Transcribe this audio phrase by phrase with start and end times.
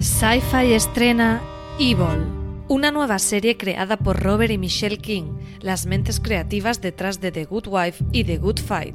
[0.00, 1.42] Sci-Fi estrena
[1.78, 2.24] Evil,
[2.68, 5.24] una nueva serie creada por Robert y Michelle King,
[5.60, 8.94] las mentes creativas detrás de The Good Wife y The Good Fight.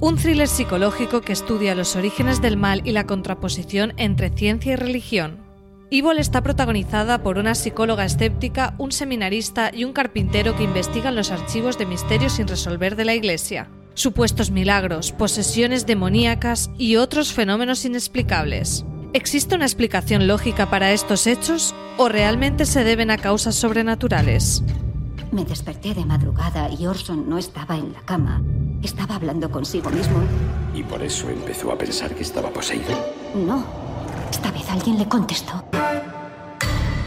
[0.00, 4.76] Un thriller psicológico que estudia los orígenes del mal y la contraposición entre ciencia y
[4.76, 5.38] religión.
[5.92, 11.30] Evil está protagonizada por una psicóloga escéptica, un seminarista y un carpintero que investigan los
[11.30, 17.84] archivos de misterios sin resolver de la Iglesia, supuestos milagros, posesiones demoníacas y otros fenómenos
[17.84, 18.84] inexplicables.
[19.14, 24.62] ¿Existe una explicación lógica para estos hechos o realmente se deben a causas sobrenaturales?
[25.32, 28.42] Me desperté de madrugada y Orson no estaba en la cama.
[28.82, 30.18] Estaba hablando consigo mismo.
[30.74, 32.90] Y por eso empezó a pensar que estaba poseído.
[33.34, 33.64] No.
[34.30, 35.64] Esta vez alguien le contestó.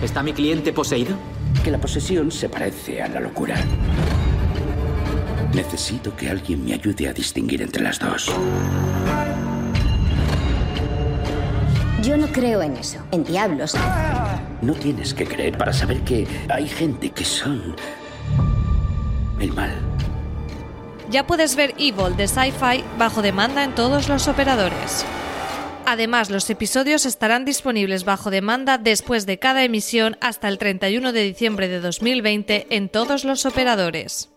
[0.01, 1.15] ¿Está mi cliente poseído?
[1.63, 3.55] Que la posesión se parece a la locura.
[5.53, 8.31] Necesito que alguien me ayude a distinguir entre las dos.
[12.01, 13.75] Yo no creo en eso, en diablos.
[14.61, 17.75] No tienes que creer para saber que hay gente que son
[19.39, 19.71] el mal.
[21.11, 25.05] Ya puedes ver Evil de Sci-Fi bajo demanda en todos los operadores.
[25.85, 31.21] Además, los episodios estarán disponibles bajo demanda después de cada emisión hasta el 31 de
[31.21, 34.30] diciembre de 2020 en todos los operadores.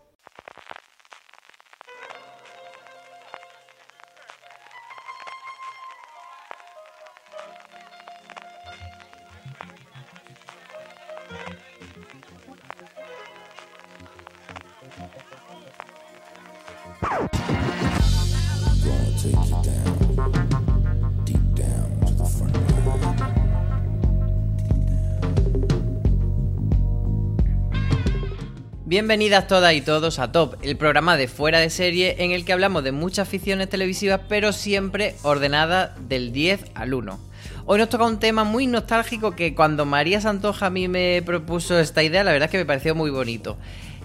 [28.86, 32.52] Bienvenidas todas y todos a Top, el programa de fuera de serie en el que
[32.52, 37.18] hablamos de muchas ficciones televisivas, pero siempre ordenadas del 10 al 1.
[37.64, 41.78] Hoy nos toca un tema muy nostálgico que cuando María Santoja a mí me propuso
[41.78, 43.56] esta idea, la verdad es que me pareció muy bonito.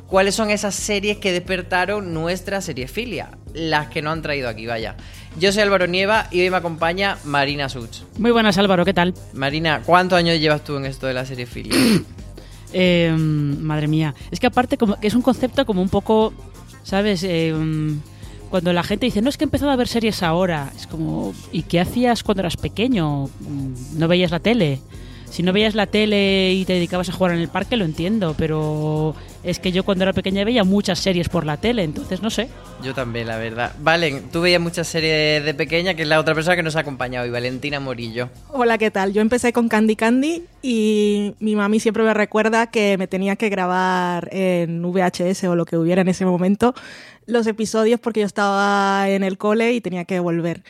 [0.07, 3.31] ¿Cuáles son esas series que despertaron nuestra seriefilia?
[3.53, 4.95] Las que no han traído aquí, vaya.
[5.37, 8.03] Yo soy Álvaro Nieva y hoy me acompaña Marina Such.
[8.17, 9.13] Muy buenas Álvaro, ¿qué tal?
[9.33, 11.75] Marina, ¿cuántos años llevas tú en esto de la seriefilia?
[12.73, 14.13] Eh, madre mía.
[14.31, 16.33] Es que aparte como que es un concepto como un poco,
[16.83, 17.23] ¿sabes?
[17.23, 17.53] Eh,
[18.49, 21.33] cuando la gente dice, no es que he empezado a ver series ahora, es como,
[21.51, 23.29] ¿y qué hacías cuando eras pequeño?
[23.95, 24.81] ¿No veías la tele?
[25.29, 28.33] Si no veías la tele y te dedicabas a jugar en el parque, lo entiendo,
[28.37, 32.29] pero es que yo cuando era pequeña veía muchas series por la tele, entonces no
[32.29, 32.49] sé.
[32.83, 33.73] Yo también, la verdad.
[33.79, 36.81] Valen, tú veías muchas series de pequeña, que es la otra persona que nos ha
[36.81, 38.29] acompañado, y Valentina Morillo.
[38.49, 39.13] Hola, ¿qué tal?
[39.13, 43.49] Yo empecé con Candy Candy y mi mami siempre me recuerda que me tenía que
[43.49, 46.73] grabar en VHS o lo que hubiera en ese momento
[47.25, 50.63] los episodios porque yo estaba en el cole y tenía que volver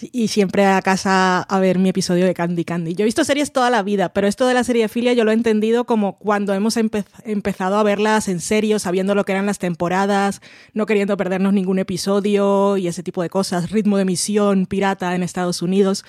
[0.00, 2.94] y siempre a casa a ver mi episodio de Candy Candy.
[2.94, 5.30] Yo he visto series toda la vida, pero esto de la serie filia yo lo
[5.30, 9.58] he entendido como cuando hemos empezado a verlas en serio, sabiendo lo que eran las
[9.58, 10.40] temporadas,
[10.74, 15.22] no queriendo perdernos ningún episodio y ese tipo de cosas, ritmo de emisión, pirata en
[15.22, 16.04] Estados Unidos.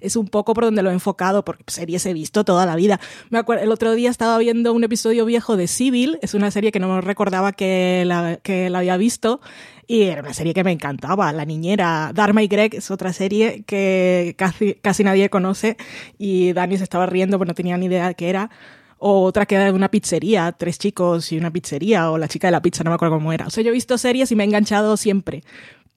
[0.00, 3.00] Es un poco por donde lo he enfocado, porque series he visto toda la vida.
[3.30, 6.72] Me acuerdo, el otro día estaba viendo un episodio viejo de Civil, es una serie
[6.72, 9.40] que no me recordaba que la había visto,
[9.86, 11.32] y era una serie que me encantaba.
[11.32, 15.76] La niñera, Dharma y Greg es otra serie que casi, casi nadie conoce
[16.18, 18.50] y Dani se estaba riendo porque no tenía ni idea de qué era.
[18.98, 22.46] O otra que era de una pizzería, tres chicos y una pizzería, o la chica
[22.46, 23.48] de la pizza, no me acuerdo cómo era.
[23.48, 25.42] O sea, yo he visto series y me he enganchado siempre.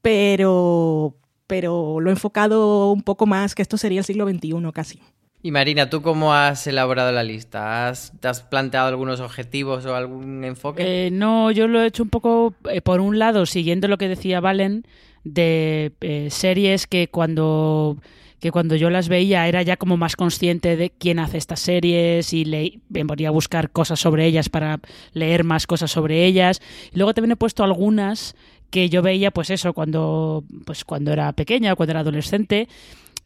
[0.01, 1.15] Pero,
[1.45, 5.01] pero lo he enfocado un poco más, que esto sería el siglo XXI casi.
[5.45, 7.93] Y Marina, ¿tú cómo has elaborado la lista?
[8.19, 11.05] ¿Te has planteado algunos objetivos o algún enfoque?
[11.05, 14.07] Eh, no, yo lo he hecho un poco, eh, por un lado, siguiendo lo que
[14.07, 14.87] decía Valen,
[15.23, 17.97] de eh, series que cuando
[18.39, 22.33] que cuando yo las veía era ya como más consciente de quién hace estas series
[22.33, 24.79] y le, me ponía a buscar cosas sobre ellas para
[25.13, 26.59] leer más cosas sobre ellas.
[26.91, 28.35] Luego también he puesto algunas
[28.71, 32.67] que yo veía, pues eso, cuando, pues cuando era pequeña, cuando era adolescente,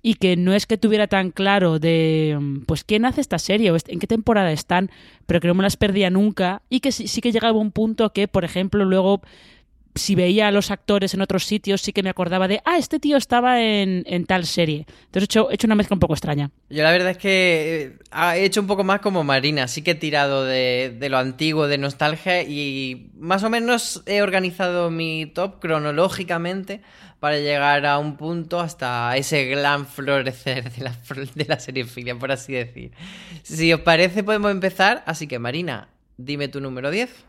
[0.02, 3.78] y que no es que tuviera tan claro de pues quién hace esta serie o
[3.88, 4.90] en qué temporada están,
[5.26, 8.28] pero que no me las perdía nunca y que sí, que llegaba un punto que,
[8.28, 9.22] por ejemplo, luego
[9.96, 13.00] si veía a los actores en otros sitios, sí que me acordaba de, ah, este
[13.00, 14.86] tío estaba en, tal serie.
[15.06, 16.52] Entonces he hecho, he hecho, una mezcla un poco extraña.
[16.70, 19.92] Yo la verdad es que eh, he hecho un poco más como Marina, sí que
[19.92, 25.26] he tirado de, de lo antiguo, de nostalgia y más o menos he organizado mi
[25.26, 26.82] top cronológicamente
[27.20, 30.94] para llegar a un punto hasta ese gran florecer de la,
[31.36, 32.92] de la serie filia, por así decir.
[33.44, 35.04] Si os parece, podemos empezar.
[35.06, 37.26] Así que, Marina, dime tu número 10.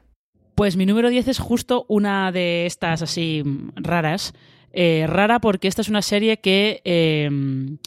[0.54, 3.42] Pues mi número 10 es justo una de estas así
[3.76, 4.34] raras.
[4.72, 7.78] Eh, rara porque esta es una serie que em,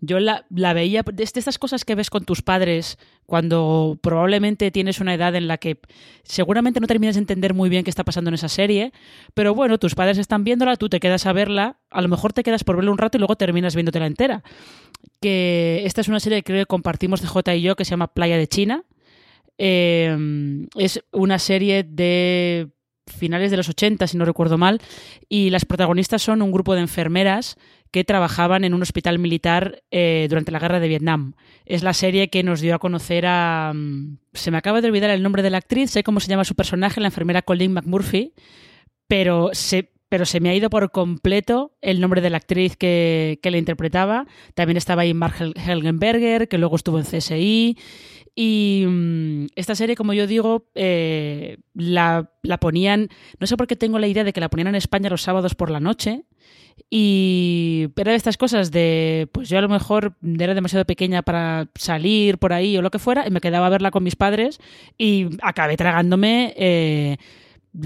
[0.00, 5.14] yo la, veía, de estas cosas que ves con tus padres cuando probablemente tienes una
[5.14, 5.80] edad en la que
[6.22, 8.92] seguramente no terminas de entender muy bien qué está pasando en esa serie,
[9.34, 12.42] pero bueno, tus padres están viéndola, tú te quedas a verla, a lo mejor te
[12.42, 14.42] quedas por verla un rato y luego terminas viéndotela entera.
[15.20, 18.08] Que esta es una serie que creo que compartimos J y yo que se llama
[18.08, 18.84] Playa de China
[19.58, 22.70] Em, es una serie de
[23.08, 24.80] finales de los 80, si no recuerdo mal,
[25.28, 27.56] y las protagonistas son un grupo de enfermeras
[27.90, 31.34] que trabajaban en un hospital militar eh, durante la guerra de Vietnam.
[31.64, 33.72] Es la serie que nos dio a conocer a...
[33.74, 36.44] Mm, se me acaba de olvidar el nombre de la actriz, sé cómo se llama
[36.44, 38.34] su personaje, la enfermera Colleen McMurphy,
[39.06, 43.38] pero se, pero se me ha ido por completo el nombre de la actriz que,
[43.42, 44.26] que la interpretaba.
[44.54, 47.76] También estaba ahí Mark Helgenberger, que luego estuvo en CSI.
[48.40, 52.30] Y mm, esta serie, como yo digo, eh, la,
[52.60, 53.08] ponían,
[53.40, 55.56] no sé por qué tengo la idea de que la ponían en España los sábados
[55.56, 56.22] por la noche.
[56.90, 62.38] Y de estas cosas de, pues yo a lo mejor era demasiado pequeña para salir
[62.38, 64.58] por ahí o lo que fuera, y me quedaba a verla con mis padres
[64.96, 67.18] y acabé tragándome eh,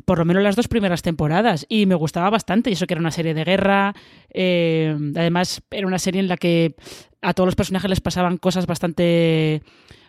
[0.05, 2.71] por lo menos las dos primeras temporadas y me gustaba bastante.
[2.71, 3.95] Y eso que era una serie de guerra,
[4.31, 6.75] eh, además era una serie en la que
[7.21, 9.63] a todos los personajes les pasaban cosas bastante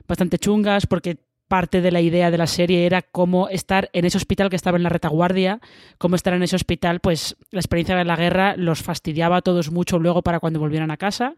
[0.08, 4.18] bastante chungas porque parte de la idea de la serie era cómo estar en ese
[4.18, 5.60] hospital que estaba en la retaguardia,
[5.98, 9.72] cómo estar en ese hospital, pues la experiencia de la guerra los fastidiaba a todos
[9.72, 11.36] mucho luego para cuando volvieran a casa.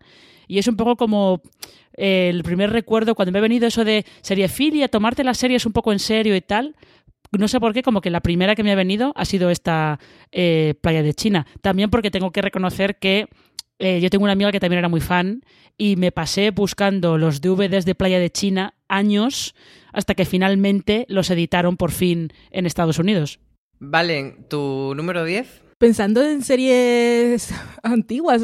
[0.47, 1.41] Y es un poco como
[1.97, 5.73] eh, el primer recuerdo cuando me ha venido eso de seriefilia, tomarte las series un
[5.73, 6.75] poco en serio y tal.
[7.31, 9.99] No sé por qué, como que la primera que me ha venido ha sido esta
[10.31, 11.47] eh, Playa de China.
[11.61, 13.27] También porque tengo que reconocer que
[13.79, 15.41] eh, yo tengo una amiga que también era muy fan
[15.77, 19.53] y me pasé buscando los DVDs de Playa de China años
[19.95, 23.39] hasta que finalmente los editaron por fin en Estados Unidos.
[23.79, 25.63] Vale, ¿tu número 10?
[25.77, 27.49] Pensando en series
[27.83, 28.43] antiguas,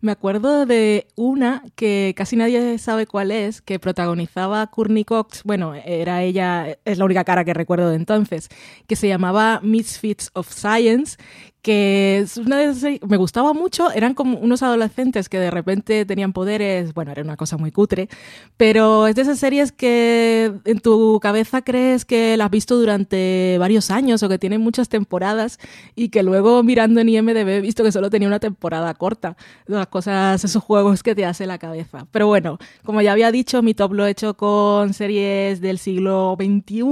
[0.00, 5.74] me acuerdo de una que casi nadie sabe cuál es, que protagonizaba Courtney Cox, bueno,
[5.74, 8.48] era ella, es la única cara que recuerdo de entonces,
[8.88, 11.18] que se llamaba Misfits of Science,
[11.62, 16.32] que es una de me gustaba mucho, eran como unos adolescentes que de repente tenían
[16.32, 18.08] poderes, bueno, era una cosa muy cutre,
[18.56, 23.56] pero es de esas series que en tu cabeza crees que la has visto durante
[23.58, 25.58] varios años o que tienen muchas temporadas
[25.94, 29.36] y que luego mirando en IMDB he visto que solo tenía una temporada corta.
[29.66, 32.06] Las cosas, esos juegos que te hace la cabeza.
[32.10, 36.36] Pero bueno, como ya había dicho, mi top lo he hecho con series del siglo
[36.38, 36.82] XXI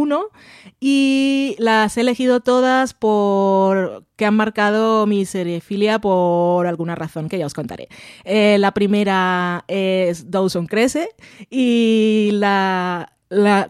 [0.78, 7.38] y las he elegido todas por que han marcado mi seriefilia por alguna razón que
[7.38, 7.88] ya os contaré.
[8.25, 11.08] Eh, la primera es Dawson Crece
[11.49, 13.14] y la,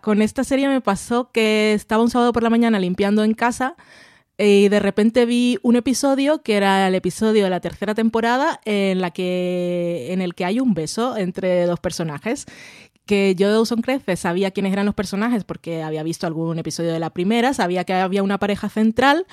[0.02, 3.76] con esta serie me pasó que estaba un sábado por la mañana limpiando en casa
[4.38, 9.00] y de repente vi un episodio que era el episodio de la tercera temporada en
[9.00, 12.46] la que en el que hay un beso entre dos personajes
[13.10, 16.92] que yo de Dawson Crece sabía quiénes eran los personajes porque había visto algún episodio
[16.92, 19.26] de la primera, sabía que había una pareja central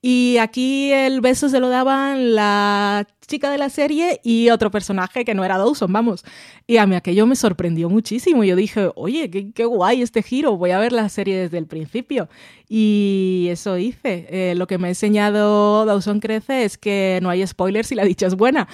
[0.00, 5.24] y aquí el beso se lo daban la chica de la serie y otro personaje
[5.24, 6.24] que no era Dawson, vamos.
[6.66, 8.44] Y a mí aquello me sorprendió muchísimo.
[8.44, 12.28] Yo dije, oye, qué, guay este giro, voy a ver la serie desde el principio.
[12.68, 14.26] Y eso hice.
[14.30, 18.04] Eh, lo que me ha enseñado Dawson Crece es que no hay spoilers si la
[18.04, 18.68] dicha es buena.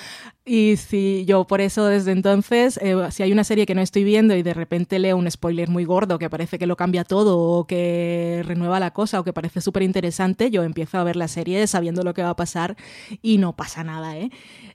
[0.52, 4.02] Y si yo por eso desde entonces, eh, si hay una serie que no estoy
[4.02, 7.38] viendo y de repente leo un spoiler muy gordo que parece que lo cambia todo
[7.38, 11.28] o que renueva la cosa o que parece súper interesante, yo empiezo a ver la
[11.28, 12.76] serie sabiendo lo que va a pasar
[13.22, 14.30] y no pasa nada, ¿eh?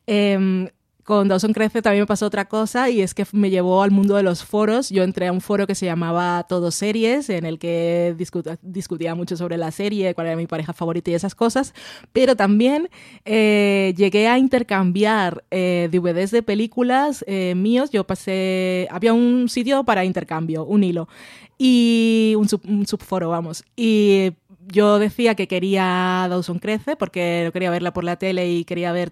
[0.07, 0.69] Em,
[1.05, 4.15] con Dawson Crece también me pasó otra cosa y es que me llevó al mundo
[4.15, 4.89] de los foros.
[4.89, 8.15] Yo entré a un foro que se llamaba Todo Series, en el que
[8.63, 11.75] discutía mucho sobre la serie, cuál era mi pareja favorita y esas cosas,
[12.11, 12.89] pero también
[13.23, 17.91] eh, llegué a intercambiar eh, DVDs de películas eh, míos.
[17.91, 21.07] Yo pasé, había un sitio para intercambio, un hilo,
[21.59, 23.63] y un, un subforo, vamos.
[23.75, 24.31] Y
[24.67, 28.91] yo decía que quería Dawson Crece porque no quería verla por la tele y quería
[28.91, 29.11] ver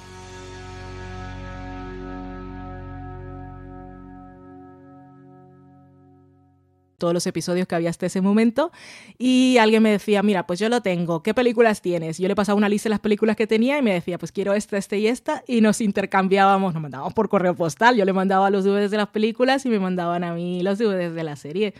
[7.01, 8.71] todos los episodios que había hasta ese momento
[9.17, 12.19] y alguien me decía, mira, pues yo lo tengo, ¿qué películas tienes?
[12.19, 14.53] Yo le pasaba una lista de las películas que tenía y me decía, pues quiero
[14.53, 18.51] esta, esta y esta y nos intercambiábamos, nos mandábamos por correo postal, yo le mandaba
[18.51, 21.73] los DVDs de las películas y me mandaban a mí los DVDs de la serie.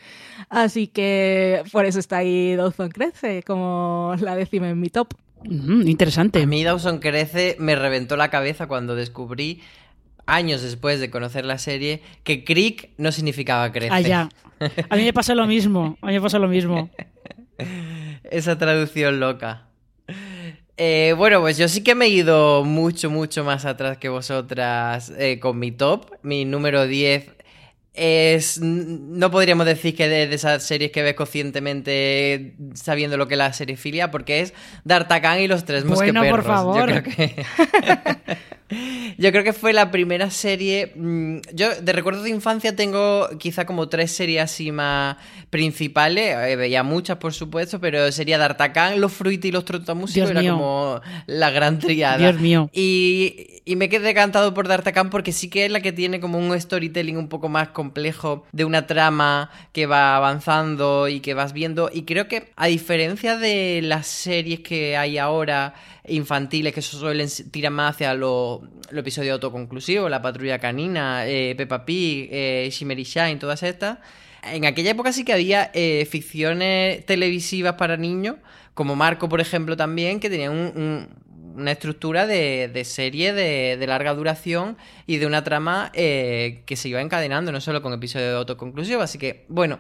[0.50, 5.14] Así que por eso está ahí Dawson Crece como la décima en mi top.
[5.46, 6.42] interesante.
[6.42, 9.62] A mí Dawson Crece me reventó la cabeza cuando descubrí
[10.32, 13.94] años después de conocer la serie, que Crick no significaba crecer.
[13.94, 14.30] Ah, ya.
[14.90, 15.98] A mí me pasa lo mismo.
[16.02, 16.90] A mí me pasa lo mismo.
[18.24, 19.68] Esa traducción loca.
[20.78, 25.12] Eh, bueno, pues yo sí que me he ido mucho, mucho más atrás que vosotras
[25.18, 26.12] eh, con mi top.
[26.24, 27.30] Mi número 10
[27.94, 28.62] es.
[28.62, 33.38] No podríamos decir que de, de, esas series que ves conscientemente sabiendo lo que es
[33.38, 34.54] la serifilia, porque es
[34.86, 36.32] D'Artagnan y los tres bueno, mosqueperros.
[36.32, 36.90] por favor.
[36.90, 37.46] Yo creo que.
[39.18, 40.92] Yo creo que fue la primera serie.
[40.96, 45.18] mm, Yo de recuerdos de infancia tengo quizá como tres series así más
[45.50, 46.36] principales.
[46.48, 50.30] Eh, veía muchas, por supuesto, pero sería D'Artagnan, Los Fruity y los Trotamusicos.
[50.30, 50.54] Dios Era mío.
[50.54, 52.18] como la gran triada.
[52.18, 52.70] Dios mío.
[52.74, 56.38] Y, y me quedé cantado por D'Artagnan porque sí que es la que tiene como
[56.40, 61.54] un storytelling un poco más complejo de una trama que va avanzando y que vas
[61.54, 61.90] viendo.
[61.94, 65.74] Y creo que a diferencia de las series que hay ahora
[66.08, 71.86] infantiles que suelen tirar más hacia lo, lo episodio autoconclusivo, La Patrulla Canina, eh, Peppa
[71.86, 74.00] Pig, eh, Shimmery Shine, todas estas.
[74.44, 78.38] En aquella época sí que había eh, ficciones televisivas para niños,
[78.74, 81.10] como Marco, por ejemplo, también, que tenían un- un-
[81.56, 84.78] una estructura de, de serie de, de larga duración
[85.08, 89.04] y de una trama eh, que se iba encadenando, no solo con episodios autoconclusivos.
[89.04, 89.80] Así que, bueno,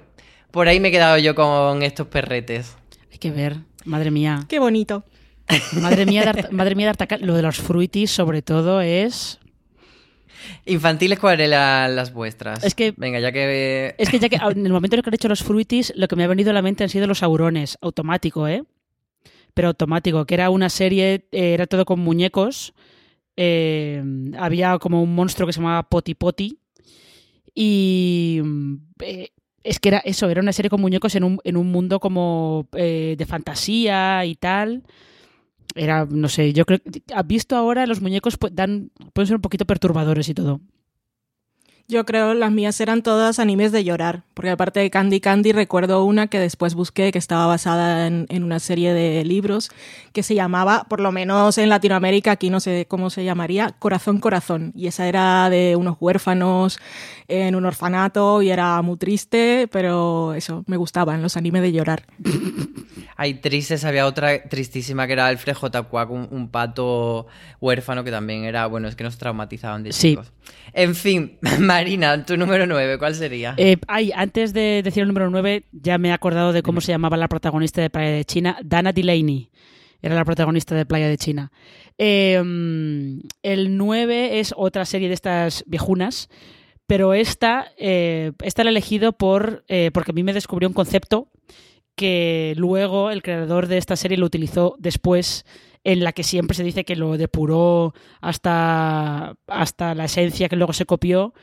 [0.51, 2.75] por ahí me he quedado yo con estos perretes.
[3.11, 3.57] Hay que ver.
[3.85, 4.45] Madre mía.
[4.47, 5.03] Qué bonito.
[5.81, 6.93] Madre mía, D'Art- madre mía.
[7.21, 9.39] Lo de los fruitis, sobre todo, es.
[10.65, 12.63] Infantiles, ¿cuáles eran las vuestras?
[12.63, 13.95] Es que- Venga, ya que...
[13.97, 16.07] Es que ya que en el momento en el que han hecho los fruitis, lo
[16.07, 17.77] que me ha venido a la mente han sido los aurones.
[17.81, 18.63] Automático, ¿eh?
[19.53, 22.73] Pero automático, que era una serie, eh, era todo con muñecos.
[23.37, 24.03] eh,
[24.37, 26.59] había como un monstruo que se llamaba Poti Poti.
[27.55, 28.39] Y.
[28.43, 29.29] mm, eh,
[29.63, 32.67] es que era eso, era una serie con muñecos en un, en un mundo como
[32.73, 34.83] eh, de fantasía y tal.
[35.75, 37.03] Era, no sé, yo creo que.
[37.13, 40.61] ¿Has visto ahora los muñecos pueden ser un poquito perturbadores y todo?
[41.91, 46.05] Yo creo las mías eran todas animes de llorar, porque aparte de Candy Candy recuerdo
[46.05, 49.69] una que después busqué que estaba basada en, en una serie de libros
[50.13, 54.19] que se llamaba, por lo menos en Latinoamérica, aquí no sé cómo se llamaría, Corazón
[54.19, 54.71] Corazón.
[54.73, 56.79] Y esa era de unos huérfanos
[57.27, 62.03] en un orfanato y era muy triste, pero eso, me gustaban los animes de llorar.
[63.17, 65.83] Hay tristes, había otra tristísima que era Alfred J.
[65.83, 67.27] Quack, un, un pato
[67.59, 70.11] huérfano que también era, bueno, es que nos traumatizaban de Sí.
[70.11, 70.31] chicos.
[70.73, 71.37] En fin,
[71.81, 73.55] Marina, tu número 9, ¿cuál sería?
[73.57, 76.91] Eh, ay, antes de decir el número 9, ya me he acordado de cómo se
[76.91, 79.49] llamaba la protagonista de Playa de China, Dana Delaney.
[79.99, 81.51] Era la protagonista de Playa de China.
[81.97, 86.29] Eh, mm, el 9 es otra serie de estas viejunas,
[86.85, 90.75] pero esta, eh, esta la he elegido por, eh, porque a mí me descubrió un
[90.75, 91.29] concepto
[91.95, 95.45] que luego el creador de esta serie lo utilizó después
[95.83, 100.73] en la que siempre se dice que lo depuró hasta, hasta la esencia que luego
[100.73, 101.33] se copió,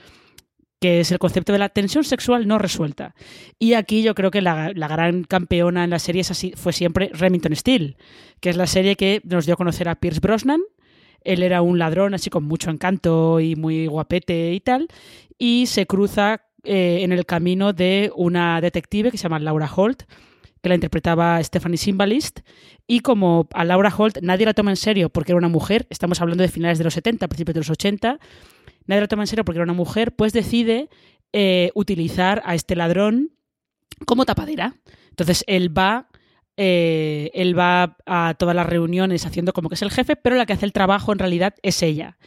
[0.81, 3.15] que es el concepto de la tensión sexual no resuelta.
[3.59, 7.11] Y aquí yo creo que la, la gran campeona en la serie así, fue siempre
[7.13, 7.97] Remington Steele,
[8.41, 10.61] que es la serie que nos dio a conocer a Pierce Brosnan.
[11.23, 14.89] Él era un ladrón así con mucho encanto y muy guapete y tal,
[15.37, 20.05] y se cruza eh, en el camino de una detective que se llama Laura Holt,
[20.63, 22.41] que la interpretaba Stephanie Simbalist,
[22.87, 26.21] y como a Laura Holt nadie la toma en serio porque era una mujer, estamos
[26.21, 28.19] hablando de finales de los 70, principios de los 80,
[28.89, 30.89] nadie la toma en serio porque era una mujer, pues decide
[31.33, 33.31] eh, utilizar a este ladrón
[34.07, 34.75] como tapadera.
[35.11, 36.09] Entonces él va,
[36.57, 40.47] eh, él va a todas las reuniones haciendo como que es el jefe, pero la
[40.47, 42.19] que hace el trabajo en realidad es ella.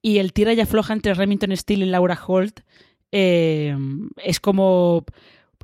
[0.00, 2.60] Y el tira y afloja entre Remington Steele y Laura Holt
[3.10, 3.76] eh,
[4.16, 5.04] es como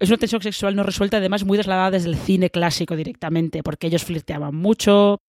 [0.00, 3.88] es una tensión sexual no resuelta, además muy trasladada desde el cine clásico directamente, porque
[3.88, 5.21] ellos flirteaban mucho,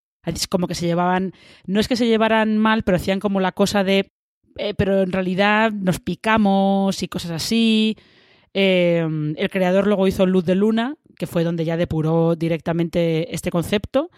[0.49, 1.33] como que se llevaban,
[1.65, 4.11] no es que se llevaran mal, pero hacían como la cosa de,
[4.59, 7.97] eh, pero en realidad nos picamos y cosas así.
[8.53, 13.51] Eh, el creador luego hizo Luz de Luna, que fue donde ya depuró directamente este
[13.51, 14.11] concepto,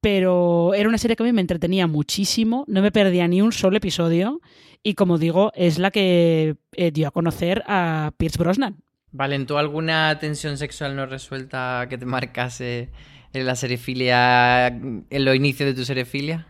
[0.00, 3.52] pero era una serie que a mí me entretenía muchísimo, no me perdía ni un
[3.52, 4.40] solo episodio
[4.82, 8.82] y como digo, es la que eh, dio a conocer a Pierce Brosnan.
[9.12, 12.90] Vale, ¿tú alguna tensión sexual no resuelta que te marcase
[13.32, 16.46] en la serifilia, en los inicios de tu serifilia?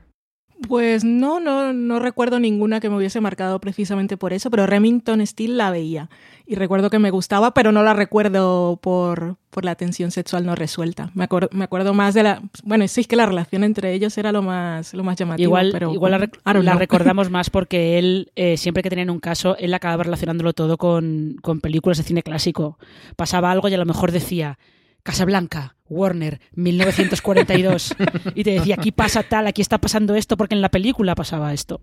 [0.69, 5.25] Pues no, no, no recuerdo ninguna que me hubiese marcado precisamente por eso, pero Remington
[5.27, 6.09] Steel la veía.
[6.47, 10.55] Y recuerdo que me gustaba, pero no la recuerdo por, por la tensión sexual no
[10.55, 11.11] resuelta.
[11.15, 12.43] Me, acuerdo, me acuerdo más de la...
[12.65, 15.49] Bueno, sí es que la relación entre ellos era lo más, lo más llamativo.
[15.49, 19.57] Igual, pero, igual la, la recordamos más porque él, eh, siempre que tenían un caso,
[19.59, 22.79] él acababa relacionándolo todo con, con películas de cine clásico.
[23.17, 24.59] Pasaba algo y a lo mejor decía
[25.07, 27.95] Casablanca, Warner, 1942.
[28.35, 31.55] y te decía, aquí pasa tal, aquí está pasando esto, porque en la película pasaba
[31.55, 31.81] esto.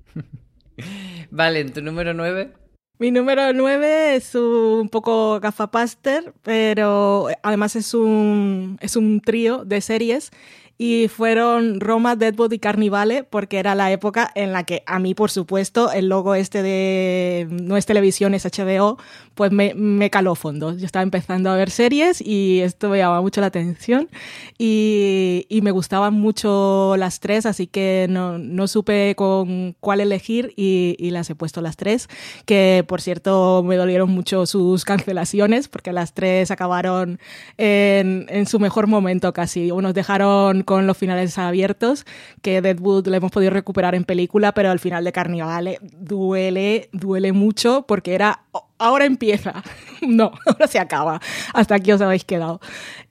[1.31, 2.51] Vale, ¿en tu número 9?
[2.99, 9.81] Mi número 9 es un poco gafapaster, pero además es un, es un trío de
[9.81, 10.29] series
[10.77, 15.13] y fueron Roma, Deadwood y Carnivale, porque era la época en la que a mí,
[15.13, 18.97] por supuesto, el logo este de no es televisión, es HBO,
[19.35, 20.75] pues me, me caló fondo.
[20.75, 24.09] Yo estaba empezando a ver series y esto me llamaba mucho la atención
[24.57, 30.53] y, y me gustaban mucho las tres, así que no, no supe con cuál elegir
[30.55, 32.09] y, y, las he puesto las tres,
[32.45, 37.19] que por cierto me dolieron mucho sus cancelaciones, porque las tres acabaron
[37.57, 39.71] en, en su mejor momento casi.
[39.71, 42.05] Unos dejaron con los finales abiertos,
[42.41, 47.31] que Deadwood lo hemos podido recuperar en película, pero al final de Carnivale duele, duele
[47.31, 48.41] mucho porque era
[48.83, 49.63] ahora empieza.
[50.05, 51.21] No, ahora se acaba.
[51.53, 52.59] Hasta aquí os habéis quedado.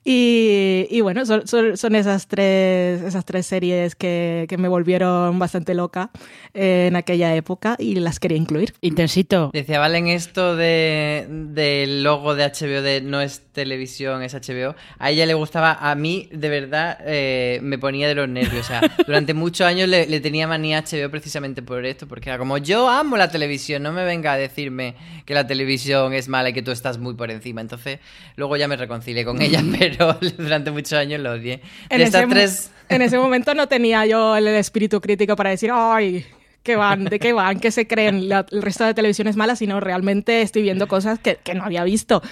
[0.05, 5.39] Y, y bueno, son, son, son, esas, tres, esas tres series que, que, me volvieron
[5.39, 6.11] bastante loca
[6.55, 8.75] en aquella época y las quería incluir.
[8.81, 9.51] Intensito.
[9.53, 14.75] Decía Valen esto de, del logo de HBO de no es televisión, es HBO.
[14.99, 18.67] A ella le gustaba, a mí de verdad eh, me ponía de los nervios.
[18.67, 22.29] O sea, durante muchos años le, le, tenía manía a HBO precisamente por esto, porque
[22.29, 26.29] era como yo amo la televisión, no me venga a decirme que la televisión es
[26.29, 27.61] mala y que tú estás muy por encima.
[27.61, 27.99] Entonces,
[28.37, 31.61] luego ya me reconcilié con ella, pero durante muchos años lo odié.
[31.89, 32.71] En, de ese, tres...
[32.89, 36.25] en ese momento no tenía yo el espíritu crítico para decir, ay,
[36.63, 37.05] ¿qué van?
[37.05, 37.61] ¿De qué van?
[37.61, 38.29] ¿Qué se creen?
[38.29, 41.65] La, el resto de televisión es mala, sino realmente estoy viendo cosas que, que no
[41.65, 42.23] había visto.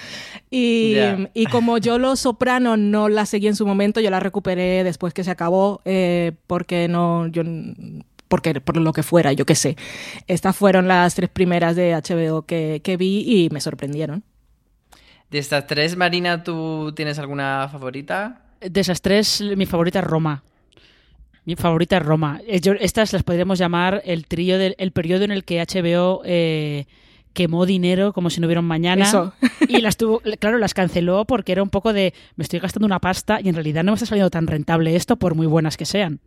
[0.49, 1.29] Y, yeah.
[1.33, 5.13] y, como yo Los Soprano no la seguí en su momento, yo la recuperé después
[5.13, 7.43] que se acabó, eh, porque no, yo
[8.31, 9.75] porque por lo que fuera, yo qué sé.
[10.25, 14.23] Estas fueron las tres primeras de HBO que, que, vi y me sorprendieron.
[15.29, 18.41] De estas tres, Marina, ¿tú tienes alguna favorita?
[18.61, 20.43] De esas tres, mi favorita es Roma.
[21.43, 22.39] Mi favorita es Roma.
[22.47, 26.85] Estas las podríamos llamar el trío del el periodo en el que HBO eh,
[27.33, 29.03] quemó dinero como si no hubiera un mañana.
[29.03, 29.33] Eso.
[29.67, 32.99] Y las tuvo, claro, las canceló porque era un poco de me estoy gastando una
[32.99, 35.85] pasta y en realidad no me está saliendo tan rentable esto por muy buenas que
[35.85, 36.21] sean.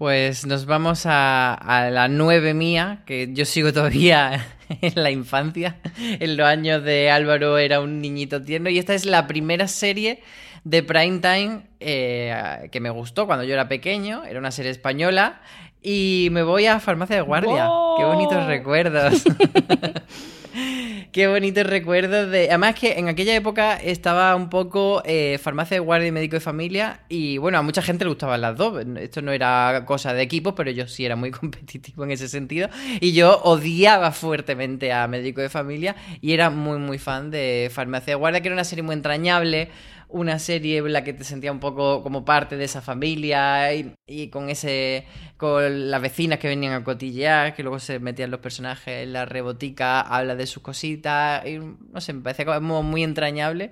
[0.00, 4.46] Pues nos vamos a, a, la nueve mía, que yo sigo todavía
[4.80, 5.76] en la infancia.
[5.98, 8.70] En los años de Álvaro era un niñito tierno.
[8.70, 10.22] Y esta es la primera serie
[10.64, 14.24] de prime time eh, que me gustó cuando yo era pequeño.
[14.24, 15.42] Era una serie española.
[15.82, 17.66] Y me voy a Farmacia de Guardia.
[17.66, 17.98] ¡Wow!
[17.98, 19.22] ¡Qué bonitos recuerdos!
[21.12, 22.48] Qué bonitos recuerdos de...
[22.48, 26.40] Además que en aquella época estaba un poco eh, farmacia de guardia y médico de
[26.40, 28.84] familia y bueno, a mucha gente le gustaban las dos.
[28.98, 32.68] Esto no era cosa de equipo, pero yo sí era muy competitivo en ese sentido.
[33.00, 38.12] Y yo odiaba fuertemente a médico de familia y era muy muy fan de farmacia
[38.12, 39.68] de guardia, que era una serie muy entrañable
[40.12, 43.94] una serie en la que te sentía un poco como parte de esa familia y,
[44.06, 48.40] y, con ese con las vecinas que venían a cotillear, que luego se metían los
[48.40, 53.02] personajes en la rebotica, habla de sus cositas, y no sé, me parece como muy
[53.02, 53.70] entrañable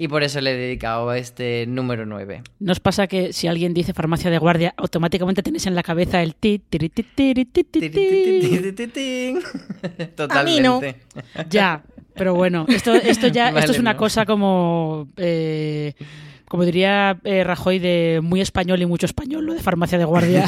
[0.00, 2.42] y por eso le he dedicado este número 9.
[2.58, 6.34] ¿Nos pasa que si alguien dice farmacia de guardia, automáticamente tenéis en la cabeza el
[6.34, 7.34] ti, ti, ti, ti,
[10.16, 10.38] Totalmente.
[10.38, 10.80] A mí no.
[11.50, 11.82] Ya,
[12.20, 13.98] pero bueno, esto, esto ya vale, esto es una no.
[13.98, 15.08] cosa como...
[15.16, 15.94] Eh,
[16.44, 20.44] como diría eh, Rajoy, de muy español y mucho español, lo de farmacia de guardia.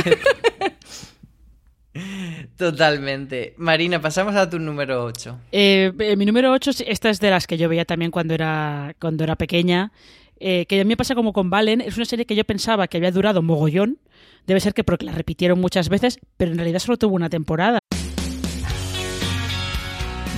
[2.59, 3.55] Totalmente.
[3.57, 5.39] Marina, pasamos a tu número 8.
[5.51, 9.25] Eh, mi número 8, esta es de las que yo veía también cuando era, cuando
[9.25, 9.93] era pequeña.
[10.41, 12.87] Eh, que a mí me pasa como con Valen, es una serie que yo pensaba
[12.87, 13.99] que había durado mogollón.
[14.47, 17.79] Debe ser que porque la repitieron muchas veces, pero en realidad solo tuvo una temporada.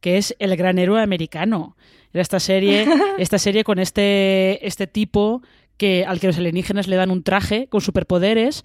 [0.00, 1.76] Que es el gran héroe americano.
[2.12, 2.86] Era esta serie,
[3.18, 5.42] esta serie con este, este tipo
[5.76, 8.64] que, al que los alienígenas le dan un traje con superpoderes,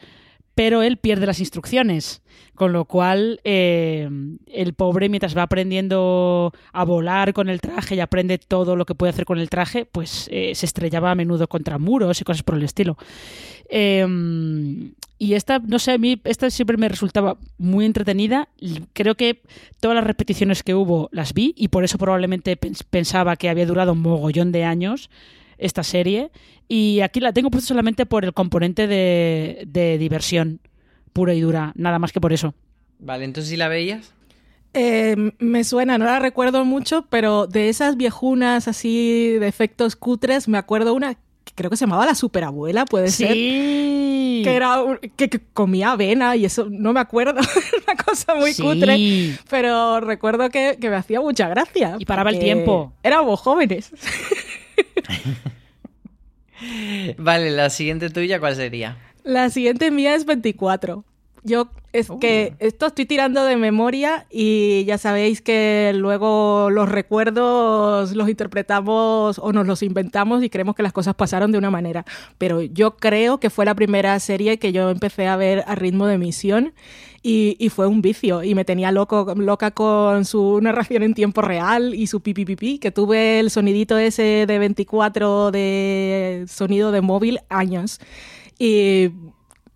[0.56, 2.21] pero él pierde las instrucciones.
[2.56, 4.10] Con lo cual, eh,
[4.47, 8.95] el pobre, mientras va aprendiendo a volar con el traje y aprende todo lo que
[8.95, 12.43] puede hacer con el traje, pues eh, se estrellaba a menudo contra muros y cosas
[12.43, 12.97] por el estilo.
[13.69, 14.06] Eh,
[15.19, 18.47] y esta, no sé, a mí esta siempre me resultaba muy entretenida.
[18.93, 19.41] Creo que
[19.82, 23.91] todas las repeticiones que hubo las vi y por eso probablemente pensaba que había durado
[23.91, 25.10] un mogollón de años
[25.58, 26.32] esta serie.
[26.69, 30.62] Y aquí la tengo puesta solamente por el componente de, de diversión
[31.12, 32.53] pura y dura, nada más que por eso.
[32.99, 34.13] Vale, entonces si la veías.
[34.73, 40.47] Eh, me suena, no la recuerdo mucho, pero de esas viejunas así de efectos cutres,
[40.47, 41.17] me acuerdo una
[41.55, 43.33] creo que se llamaba la superabuela, puede ser.
[43.33, 44.41] Sí.
[44.43, 44.77] Que era
[45.15, 47.39] que, que, comía avena y eso no me acuerdo,
[47.88, 48.63] una cosa muy Sí.
[48.63, 51.95] cutre, pero recuerdo que, que me hacía mucha gracia.
[51.99, 52.93] Y paraba el tiempo.
[53.03, 53.91] Éramos jóvenes.
[57.17, 58.97] Vale, la siguiente tuya, ¿cuál sería?
[59.23, 61.03] La siguiente mía es 24.
[61.43, 68.15] Yo es que esto estoy tirando de memoria y ya sabéis que luego los recuerdos
[68.15, 72.06] los interpretamos o nos los inventamos y creemos que las cosas pasaron de una manera.
[72.38, 76.06] Pero yo creo que fue la primera serie que yo empecé a ver a ritmo
[76.06, 76.73] de emisión
[77.23, 81.41] y, y fue un vicio y me tenía loco, loca con su narración en tiempo
[81.41, 87.02] real y su pipi pipi, que tuve el sonidito ese de 24 de sonido de
[87.02, 87.99] móvil años.
[88.58, 89.12] Y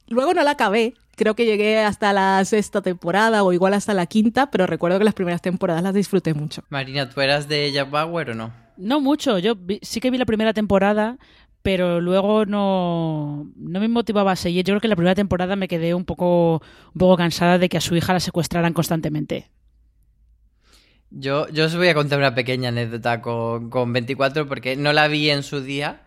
[0.09, 0.93] luego no la acabé.
[1.15, 5.05] Creo que llegué hasta la sexta temporada o igual hasta la quinta, pero recuerdo que
[5.05, 6.63] las primeras temporadas las disfruté mucho.
[6.69, 8.51] Marina, ¿tú eras de Jack Bauer o no?
[8.77, 11.17] No mucho, yo vi- sí que vi la primera temporada,
[11.61, 14.65] pero luego no, no me motivaba a seguir.
[14.65, 17.69] Yo creo que en la primera temporada me quedé un poco, un poco cansada de
[17.69, 19.49] que a su hija la secuestraran constantemente.
[21.11, 25.07] Yo, yo os voy a contar una pequeña anécdota con, con 24 porque no la
[25.07, 26.01] vi en su día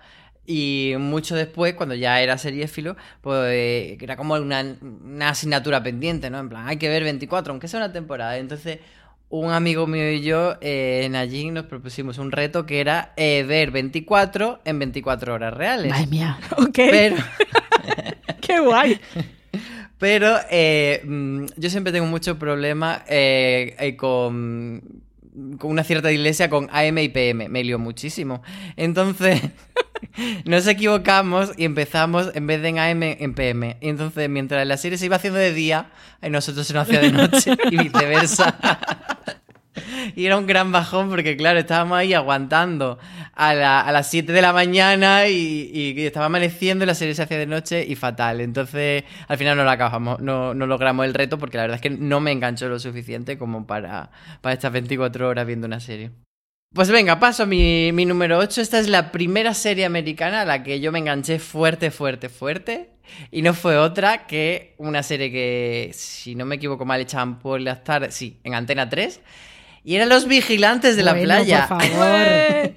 [0.47, 6.39] y mucho después, cuando ya era seriéfilo, pues era como una, una asignatura pendiente, ¿no?
[6.39, 8.39] En plan, hay que ver 24, aunque sea una temporada.
[8.39, 8.79] Entonces,
[9.29, 13.45] un amigo mío y yo eh, en allí nos propusimos un reto que era eh,
[13.47, 15.91] ver 24 en 24 horas reales.
[15.91, 16.39] Madre mía.
[16.59, 17.17] Ok, Pero...
[18.41, 19.01] qué guay.
[19.99, 23.03] Pero eh, mm, yo siempre tengo mucho problema
[23.97, 24.83] con,
[25.59, 27.49] con una cierta iglesia con AM y PM.
[27.49, 28.43] Me lío muchísimo.
[28.77, 29.41] Entonces,
[30.45, 33.77] nos equivocamos y empezamos en vez de en AM en PM.
[33.81, 35.91] Y entonces, mientras la serie se iba haciendo de día,
[36.23, 38.57] nosotros se nos hacía de noche y viceversa.
[40.15, 42.99] Y era un gran bajón porque, claro, estábamos ahí aguantando
[43.35, 47.23] a, a las 7 de la mañana y, y estaba amaneciendo y la serie se
[47.23, 48.41] hacía de noche y fatal.
[48.41, 51.83] Entonces, al final no la acabamos, no, no logramos el reto porque la verdad es
[51.83, 56.11] que no me enganchó lo suficiente como para, para estas 24 horas viendo una serie.
[56.73, 58.61] Pues venga, paso a mi, mi número 8.
[58.61, 62.91] Esta es la primera serie americana a la que yo me enganché fuerte, fuerte, fuerte.
[63.31, 67.61] Y no fue otra que una serie que, si no me equivoco mal, echaban por
[67.61, 69.21] las tardes, sí, en Antena 3.
[69.85, 71.67] Y eran Los Vigilantes de la Playa.
[71.69, 72.73] Por favor.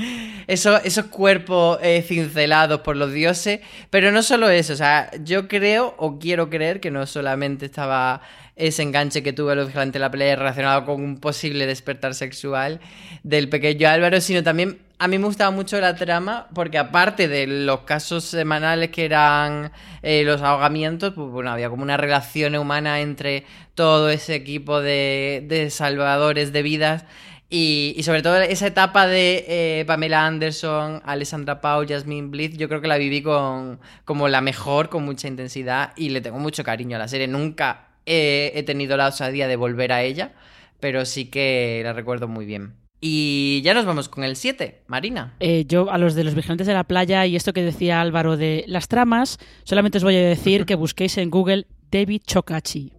[0.46, 3.60] Eso- esos cuerpos eh, cincelados por los dioses.
[3.90, 8.22] Pero no solo eso, o sea, yo creo o quiero creer que no solamente estaba
[8.60, 12.80] ese enganche que tuve vigilantes de la playa relacionado con un posible despertar sexual
[13.22, 17.46] del pequeño Álvaro, sino también a mí me gustaba mucho la trama porque aparte de
[17.46, 23.00] los casos semanales que eran eh, los ahogamientos, pues bueno, había como una relación humana
[23.00, 23.44] entre
[23.74, 27.04] todo ese equipo de, de salvadores de vidas
[27.52, 32.80] y, sobre todo esa etapa de eh, Pamela Anderson, Alessandra Pau, Jasmine Bliss, yo creo
[32.80, 36.94] que la viví con, como la mejor, con mucha intensidad y le tengo mucho cariño
[36.94, 37.26] a la serie.
[37.26, 40.32] Nunca he tenido la osadía de volver a ella,
[40.80, 42.74] pero sí que la recuerdo muy bien.
[43.00, 45.34] Y ya nos vamos con el 7, Marina.
[45.40, 48.36] Eh, yo a los de los vigilantes de la playa y esto que decía Álvaro
[48.36, 52.92] de las tramas, solamente os voy a decir que busquéis en Google David Chocachi.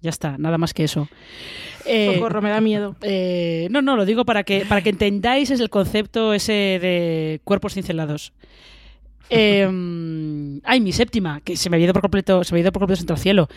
[0.00, 1.08] Ya está, nada más que eso.
[1.86, 2.96] Eh, me da miedo.
[3.02, 7.40] Eh, no, no, lo digo para que, para que entendáis es el concepto ese de
[7.44, 8.32] cuerpos cincelados.
[9.30, 12.72] Eh, ay, mi séptima, que se me había ido por completo, se me ha ido
[12.72, 13.48] por completo centro cielo.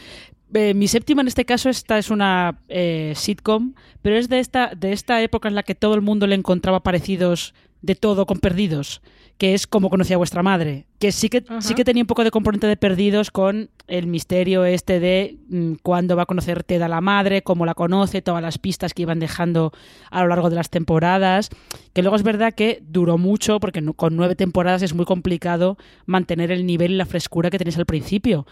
[0.54, 4.72] Eh, mi séptima en este caso esta es una eh, sitcom, pero es de esta,
[4.76, 8.40] de esta época en la que todo el mundo le encontraba parecidos de todo con
[8.40, 9.02] perdidos
[9.38, 12.24] que es como conocía a vuestra madre, que sí que sí que tenía un poco
[12.24, 16.82] de componente de perdidos con el misterio este de mm, cuándo va a conocer Ted
[16.82, 19.74] a la madre, cómo la conoce, todas las pistas que iban dejando
[20.10, 21.50] a lo largo de las temporadas,
[21.94, 26.52] que luego es verdad que duró mucho porque con nueve temporadas es muy complicado mantener
[26.52, 28.48] el nivel y la frescura que tenéis al principio,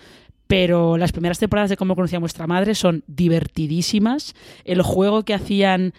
[0.46, 4.36] pero las primeras temporadas de cómo conocía a vuestra madre son divertidísimas.
[4.64, 5.94] El juego que hacían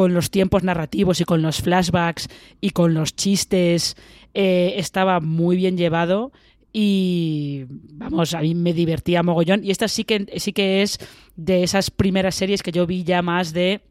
[0.00, 3.98] con los tiempos narrativos y con los flashbacks y con los chistes
[4.32, 6.32] eh, estaba muy bien llevado
[6.72, 9.62] y vamos, a mí me divertía mogollón.
[9.62, 10.98] Y esta sí que, sí que es
[11.36, 13.82] de esas primeras series que yo vi ya más de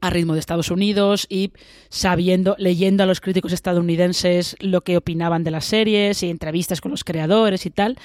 [0.00, 1.52] a ritmo de Estados Unidos y
[1.90, 6.90] sabiendo, leyendo a los críticos estadounidenses lo que opinaban de las series y entrevistas con
[6.90, 7.98] los creadores y tal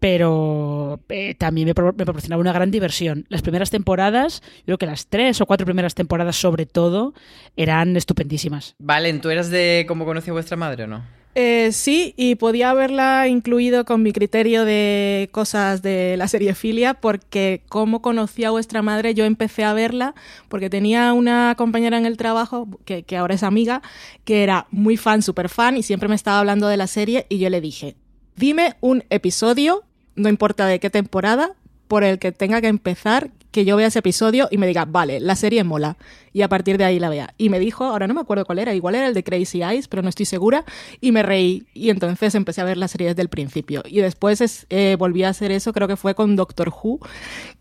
[0.00, 3.26] pero eh, también me, proporcionaba una gran diversión.
[3.28, 7.12] Las primeras temporadas, creo que las tres o cuatro primeras temporadas sobre todo,
[7.56, 8.74] eran estupendísimas.
[8.78, 11.20] Valen, ¿tú eras de cómo conocí a vuestra madre o no?
[11.36, 16.94] Eh, sí, y podía haberla incluido con mi criterio de cosas de la serie Filia,
[16.94, 20.14] porque como conocí a vuestra madre, yo empecé a verla
[20.48, 23.80] porque tenía una compañera en el trabajo, que, que ahora es amiga,
[24.24, 27.38] que era muy fan, súper fan, y siempre me estaba hablando de la serie, y
[27.38, 27.94] yo le dije,
[28.34, 29.84] dime un episodio
[30.20, 31.52] no importa de qué temporada,
[31.88, 35.18] por el que tenga que empezar, que yo vea ese episodio y me diga, vale,
[35.18, 35.96] la serie mola,
[36.32, 37.34] y a partir de ahí la vea.
[37.36, 39.88] Y me dijo, ahora no me acuerdo cuál era, igual era el de Crazy Eyes,
[39.88, 40.64] pero no estoy segura,
[41.00, 43.82] y me reí, y entonces empecé a ver la serie desde el principio.
[43.84, 47.00] Y después eh, volví a hacer eso, creo que fue con Doctor Who,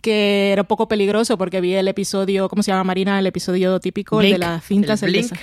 [0.01, 3.17] que era un poco peligroso porque vi el episodio, ¿cómo se llama Marina?
[3.17, 5.01] El episodio típico, de las cintas.
[5.01, 5.33] El Blink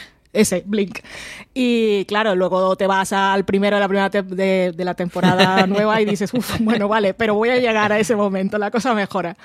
[0.41, 1.01] ese, Blink.
[1.55, 6.05] Y claro, luego te vas al primero de la primera de, la temporada nueva y
[6.05, 9.37] dices, uff, bueno, vale, pero voy a llegar a ese momento, la cosa mejora.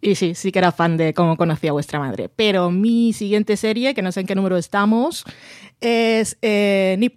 [0.00, 2.28] Y sí, sí que era fan de cómo conocía a vuestra madre.
[2.28, 5.24] Pero mi siguiente serie, que no sé en qué número estamos,
[5.80, 7.16] es eh, Nip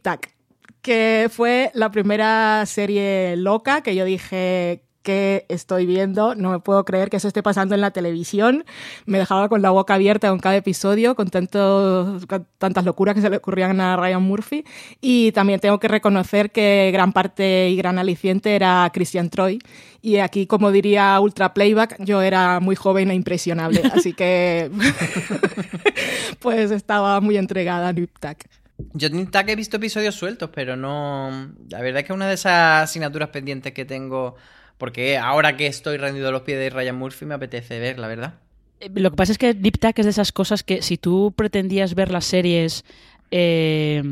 [0.82, 6.36] que fue la primera serie loca que yo dije, que estoy viendo.
[6.36, 8.66] No me puedo creer que eso esté pasando en la televisión.
[9.06, 12.20] Me dejaba con la boca abierta con cada episodio, con, tanto,
[12.58, 14.66] tantas locuras que se le ocurrían a Ryan Murphy.
[15.00, 19.60] Y también tengo que reconocer que gran parte y gran aliciente era Christian Troy.
[20.02, 23.84] Y aquí, como diría Ultra Playback, yo era muy joven e impresionable.
[23.94, 24.70] Así que,
[26.40, 28.12] pues estaba muy entregada a Nip
[28.92, 31.54] Yo en he visto episodios sueltos, pero no.
[31.70, 34.36] La verdad es que una de esas asignaturas pendientes que tengo
[34.78, 38.08] porque ahora que estoy rendido a los pies de Ryan Murphy me apetece ver, la
[38.08, 38.36] verdad.
[38.80, 41.96] Eh, lo que pasa es que Deep es de esas cosas que si tú pretendías
[41.96, 42.86] ver las series
[43.32, 44.04] eh,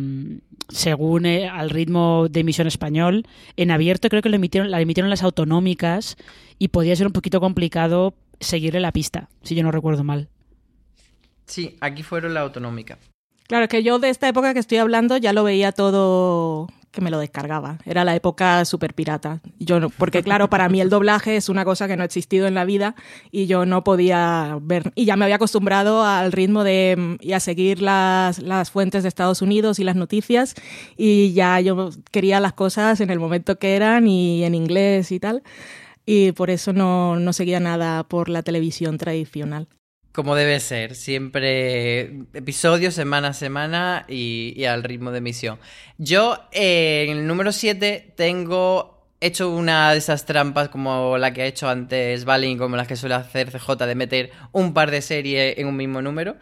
[0.69, 3.25] según eh, al ritmo de emisión español,
[3.57, 6.17] en abierto creo que lo emitieron, la emitieron las autonómicas
[6.57, 10.27] y podía ser un poquito complicado seguirle la pista, si yo no recuerdo mal.
[11.45, 12.97] Sí, aquí fueron la autonómica.
[13.47, 17.11] Claro, que yo de esta época que estoy hablando ya lo veía todo que me
[17.11, 17.77] lo descargaba.
[17.85, 19.41] Era la época super pirata.
[19.59, 22.47] Yo no, porque claro, para mí el doblaje es una cosa que no ha existido
[22.47, 22.95] en la vida
[23.31, 27.39] y yo no podía ver y ya me había acostumbrado al ritmo de y a
[27.39, 30.55] seguir las, las fuentes de Estados Unidos y las noticias
[30.97, 35.19] y ya yo quería las cosas en el momento que eran y en inglés y
[35.19, 35.43] tal
[36.05, 39.67] y por eso no, no seguía nada por la televisión tradicional.
[40.15, 45.59] Como debe ser, siempre episodios semana a semana y, al ritmo de emisión.
[45.97, 51.41] Yo eh, en el número 7 tengo hecho una de esas trampas como la que
[51.41, 55.01] ha hecho antes Balin, como las que suele hacer CJ, de meter un par de
[55.01, 56.37] series en un mismo número.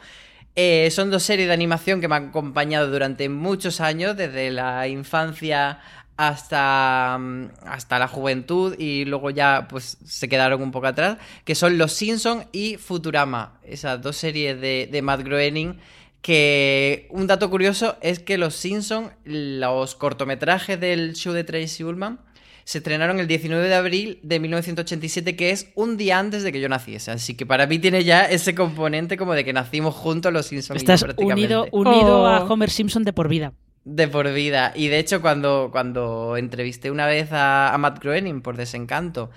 [0.56, 4.88] Eh, son dos series de animación que me han acompañado durante muchos años, desde la
[4.88, 5.80] infancia
[6.28, 11.56] hasta, mm, hasta la juventud y luego ya pues se quedaron un poco atrás, que
[11.56, 15.78] son Los Simpsons y Futurama, esas dos series de, de Matt Groening
[16.24, 22.18] que un dato curioso es que Los Simpsons, los cortometrajes del show de Tracy Ullman,
[22.64, 26.62] se estrenaron el 19 de abril de 1987, que es un día antes de que
[26.62, 27.12] yo naciese.
[27.12, 30.80] Así que para mí tiene ya ese componente como de que nacimos juntos los Simpsons.
[30.80, 32.54] Estás unido, unido a oh.
[32.54, 33.52] Homer Simpson de por vida.
[33.86, 34.72] De por vida.
[34.76, 39.30] Y de hecho, cuando, cuando entrevisté una vez a, Matt Groening por Desencanto,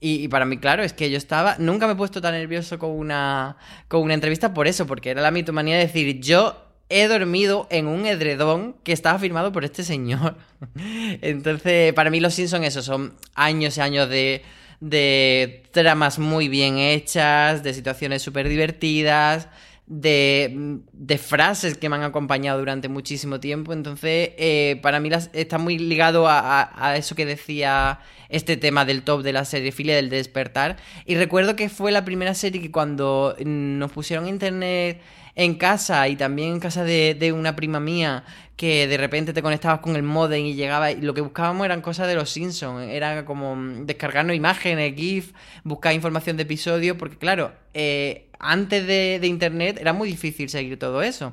[0.00, 1.56] y, para mí, claro, es que yo estaba.
[1.58, 3.56] Nunca me he puesto tan nervioso con una,
[3.88, 7.86] con una entrevista por eso, porque era la mitomanía de decir, yo he dormido en
[7.86, 10.36] un edredón que estaba firmado por este señor.
[11.22, 14.42] Entonces, para mí los Simpsons, eso, son años y años de,
[14.80, 19.48] de tramas muy bien hechas, de situaciones súper divertidas,
[19.86, 23.72] de, de, frases que me han acompañado durante muchísimo tiempo.
[23.72, 29.02] Entonces, eh, para mí está muy ligado a, a, eso que decía este tema del
[29.02, 30.76] top de la serie Filia del despertar.
[31.04, 35.00] Y recuerdo que fue la primera serie que cuando nos pusieron internet
[35.36, 38.24] en casa y también en casa de, una prima mía
[38.56, 41.80] que de repente te conectabas con el modem y llegaba y lo que buscábamos eran
[41.80, 45.32] cosas de los Simpsons, era como descargarnos imágenes, GIF,
[45.64, 51.02] buscar información de episodios, porque claro, eh, antes de, internet era muy difícil seguir todo
[51.02, 51.32] eso.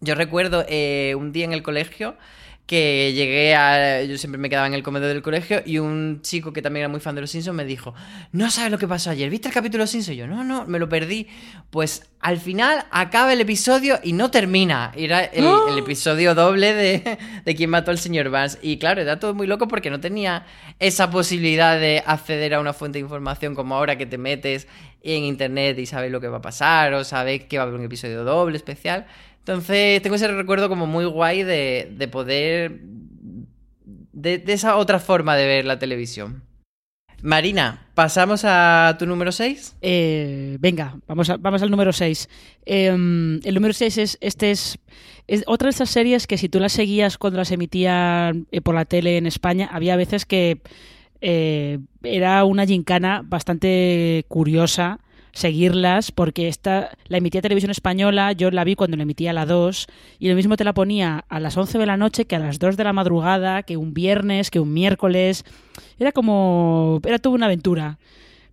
[0.00, 2.16] Yo recuerdo eh, un día en el colegio
[2.66, 4.02] que llegué a...
[4.04, 6.88] Yo siempre me quedaba en el comedor del colegio y un chico que también era
[6.88, 7.94] muy fan de los Simpsons me dijo,
[8.32, 10.14] no sabes lo que pasó ayer, ¿viste el capítulo de los Simpsons?
[10.14, 11.28] Y yo, no, no, me lo perdí.
[11.70, 14.92] Pues al final acaba el episodio y no termina.
[14.96, 15.76] Era el, ¡Oh!
[15.76, 18.58] episodio doble de, de quien mató al señor Vance.
[18.62, 20.46] Y claro, era todo muy loco porque no tenía
[20.78, 24.66] esa posibilidad de acceder a una fuente de información como ahora que te metes
[25.04, 27.78] en internet y sabes lo que va a pasar o sabes que va a haber
[27.78, 29.06] un episodio doble especial.
[29.38, 32.80] Entonces tengo ese recuerdo como muy guay de, poder...
[34.12, 36.42] De, esa otra forma de ver la televisión.
[37.20, 39.76] Marina, ¿pasamos a tu número 6?
[39.82, 42.28] Eh, venga, vamos, vamos al número 6.
[42.64, 44.78] Em, el número 6 es, este es,
[45.46, 48.84] otra de esas series que si tú las seguías cuando las emitían eh, por la
[48.84, 50.60] tele en España, había veces que
[51.26, 55.00] eh, era una gincana bastante curiosa
[55.32, 59.46] seguirlas porque esta la emitía televisión española, yo la vi cuando la emitía a la
[59.46, 59.86] 2
[60.18, 62.58] y lo mismo te la ponía a las 11 de la noche que a las
[62.58, 65.46] 2 de la madrugada, que un viernes, que un miércoles.
[65.98, 67.98] Era como era toda una aventura.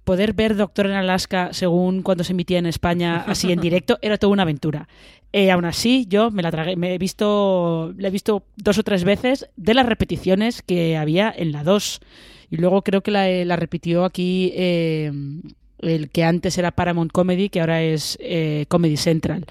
[0.05, 4.17] Poder ver Doctor en Alaska según cuando se emitía en España así en directo era
[4.17, 4.87] toda una aventura.
[5.33, 8.83] Eh, aún así, yo me la tragué, me he visto, la he visto dos o
[8.83, 11.99] tres veces de las repeticiones que había en la 2.
[12.51, 15.11] Y luego creo que la, la repitió aquí eh,
[15.79, 19.45] el que antes era Paramount Comedy, que ahora es eh, Comedy Central.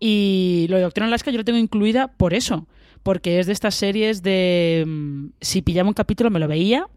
[0.00, 2.66] Y lo de Doctor Alaska yo lo tengo incluida por eso,
[3.04, 6.88] porque es de estas series de mm, si pillaba un capítulo me lo veía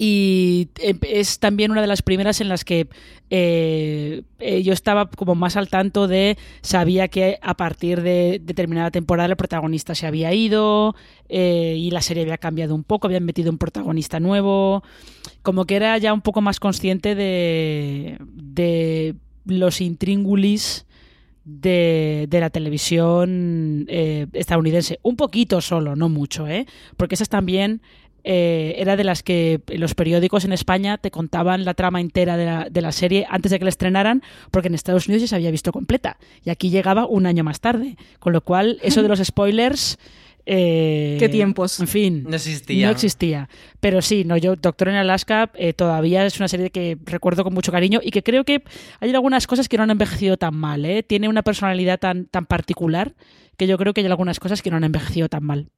[0.00, 2.86] y eh, es también una de las primeras en las que
[3.30, 8.92] eh, eh, yo estaba como más al tanto de sabía que a partir de determinada
[8.92, 10.94] temporada el protagonista se había ido
[11.28, 14.82] y la serie había cambiado un poco habían metido un protagonista nuevo
[15.42, 20.86] como que era ya un poco más consciente de, de los intríngulis
[21.44, 25.00] de, de, la televisión estadounidense.
[25.02, 26.66] Un poquito solo, no mucho, ¿eh?
[26.98, 27.80] Porque esas también
[28.30, 32.44] eh, era de las que los periódicos en España te contaban la trama entera de
[32.44, 35.34] la, de la, serie antes de que la estrenaran, porque en Estados Unidos ya se
[35.34, 36.18] había visto completa.
[36.44, 37.96] Y aquí llegaba un año más tarde.
[38.18, 39.98] Con lo cual, eso de los spoilers.
[40.44, 41.80] Eh, ¿Qué tiempos?
[41.80, 42.24] En fin.
[42.28, 42.86] No existía.
[42.86, 43.48] No existía.
[43.80, 47.54] Pero sí, no, yo, Doctor en Alaska, eh, todavía es una serie que recuerdo con
[47.54, 48.62] mucho cariño y que creo que
[49.00, 50.84] hay algunas cosas que no han envejecido tan mal.
[50.84, 51.02] ¿eh?
[51.02, 53.14] Tiene una personalidad tan, tan particular
[53.56, 55.70] que yo creo que hay algunas cosas que no han envejecido tan mal.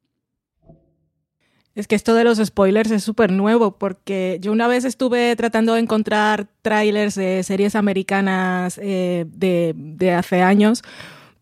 [1.74, 5.74] Es que esto de los spoilers es súper nuevo porque yo una vez estuve tratando
[5.74, 10.83] de encontrar trailers de series americanas eh, de, de hace años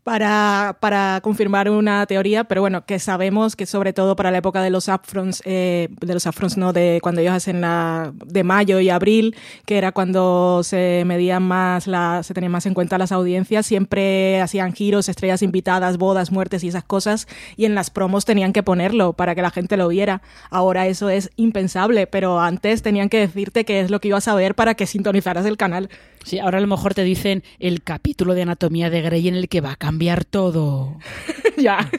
[0.08, 4.62] para, para, confirmar una teoría, pero bueno, que sabemos que sobre todo para la época
[4.62, 8.80] de los upfronts, eh, de los upfronts, no, de cuando ellos hacen la, de mayo
[8.80, 13.12] y abril, que era cuando se medían más, la, se tenían más en cuenta las
[13.12, 18.24] audiencias, siempre hacían giros, estrellas invitadas, bodas, muertes y esas cosas, y en las promos
[18.24, 20.22] tenían que ponerlo para que la gente lo viera.
[20.48, 24.34] Ahora eso es impensable, pero antes tenían que decirte qué es lo que ibas a
[24.34, 25.90] ver para que sintonizaras el canal.
[26.28, 29.48] Sí, ahora a lo mejor te dicen el capítulo de Anatomía de Grey en el
[29.48, 30.98] que va a cambiar todo.
[31.56, 31.90] ya,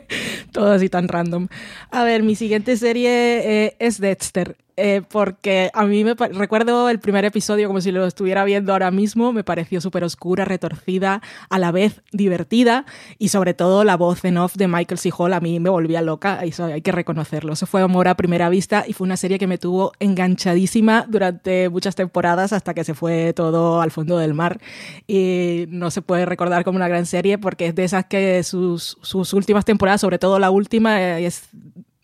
[0.52, 1.48] todo así tan random.
[1.90, 4.56] A ver, mi siguiente serie eh, es Dexter.
[4.76, 8.90] Eh, porque a mí me recuerdo el primer episodio como si lo estuviera viendo ahora
[8.90, 12.84] mismo, me pareció súper oscura, retorcida, a la vez divertida
[13.18, 15.12] y sobre todo la voz en off de Michael C.
[15.16, 17.52] Hall a mí me volvía loca, eso hay que reconocerlo.
[17.52, 21.68] Eso fue amor a primera vista y fue una serie que me tuvo enganchadísima durante
[21.68, 24.58] muchas temporadas hasta que se fue todo al fondo del mar
[25.06, 28.98] y no se puede recordar como una gran serie porque es de esas que sus,
[29.02, 31.48] sus últimas temporadas, sobre todo la última, eh, es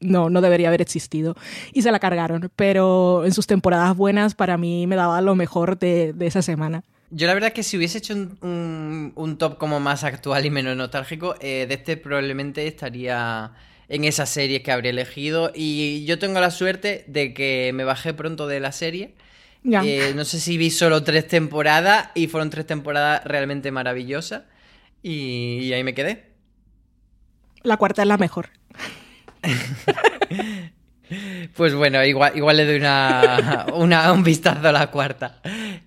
[0.01, 1.36] no, no debería haber existido.
[1.72, 5.78] Y se la cargaron, pero en sus temporadas buenas para mí me daba lo mejor
[5.78, 6.82] de, esa semana.
[7.11, 11.34] Yo la verdad que si hubiese hecho un, top como más actual y menos nostálgico,
[11.40, 13.53] eh, de este probablemente estaría
[13.88, 15.51] en esa serie que habría elegido.
[15.55, 19.14] Y yo tengo la suerte de que me bajé pronto de la serie.
[19.64, 24.44] Eh, no sé si vi solo tres temporadas y fueron tres temporadas realmente maravillosas.
[25.03, 26.30] y ahí me quedé.
[27.62, 28.60] La cuarta es la mejor.
[31.57, 33.66] Pues bueno, igual, igual le doy una,
[34.12, 35.41] un vistazo a la cuarta.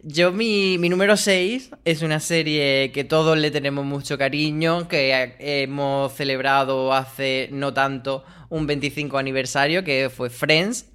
[0.03, 5.35] Yo, mi, mi número 6 es una serie que todos le tenemos mucho cariño, que
[5.39, 10.87] hemos celebrado hace no tanto un 25 aniversario, que fue Friends.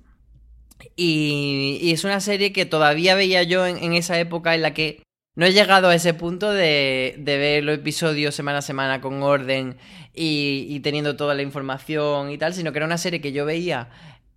[0.95, 5.03] Y, es una serie que todavía veía yo en, esa época en la que
[5.39, 9.23] no he llegado a ese punto de, de ver los episodios semana a semana con
[9.23, 9.77] orden
[10.13, 13.89] y, teniendo toda la información y tal, sino que era una serie que yo veía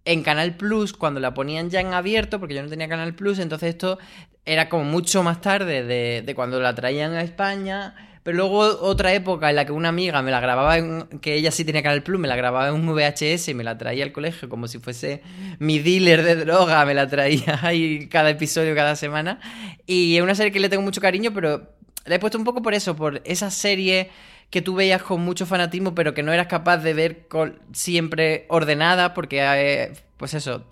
[0.05, 3.39] en Canal Plus cuando la ponían ya en abierto, porque yo no tenía Canal Plus,
[3.39, 3.97] entonces esto
[4.45, 7.95] era como mucho más tarde de, de cuando la traían a España.
[8.23, 11.49] Pero luego otra época en la que una amiga me la grababa, en, que ella
[11.49, 14.11] sí tenía Canal Plus, me la grababa en un VHS y me la traía al
[14.11, 15.23] colegio como si fuese
[15.57, 19.39] mi dealer de droga, me la traía ahí cada episodio, cada semana.
[19.87, 21.67] Y es una serie que le tengo mucho cariño, pero
[22.05, 24.09] la he puesto un poco por eso, por esa serie
[24.51, 27.27] que tú veías con mucho fanatismo, pero que no eras capaz de ver
[27.71, 30.67] siempre ordenada, porque, eh, pues eso,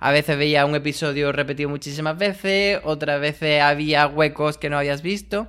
[0.00, 5.02] a veces veía un episodio repetido muchísimas veces, otras veces había huecos que no habías
[5.02, 5.48] visto.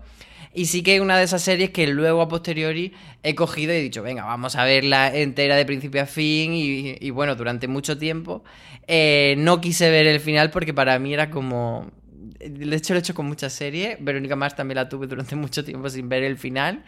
[0.58, 2.92] Y sí que es una de esas series que luego a posteriori
[3.22, 6.52] he cogido y he dicho, venga, vamos a verla entera de principio a fin.
[6.52, 8.44] Y, bueno, durante mucho tiempo
[8.88, 11.92] eh, no quise ver el final porque para mí era como
[12.40, 14.04] de hecho lo he hecho con muchas series.
[14.04, 16.84] Verónica Mars también la tuve durante mucho tiempo sin ver el final.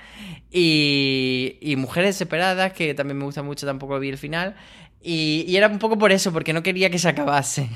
[0.50, 4.56] Y, y Mujeres Separadas, que también me gusta mucho, tampoco vi el final.
[5.02, 7.70] Y, era un poco por eso, porque no quería que se acabase.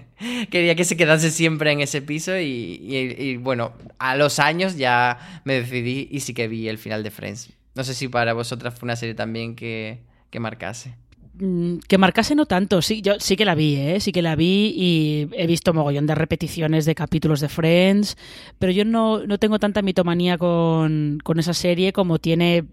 [0.50, 2.38] quería que se quedase siempre en ese piso.
[2.38, 2.80] Y,
[3.18, 7.10] y, bueno, a los años ya me decidí y sí que vi el final de
[7.10, 7.50] Friends.
[7.74, 10.00] No sé si para vosotras fue una serie también que,
[10.30, 10.94] que marcase.
[11.38, 14.00] Mm, que marcase no tanto, sí, yo sí que la vi, ¿eh?
[14.00, 18.18] sí que la vi y he visto mogollón de repeticiones de capítulos de Friends,
[18.58, 22.64] pero yo no, no tengo tanta mitomanía con, con, esa serie como tiene,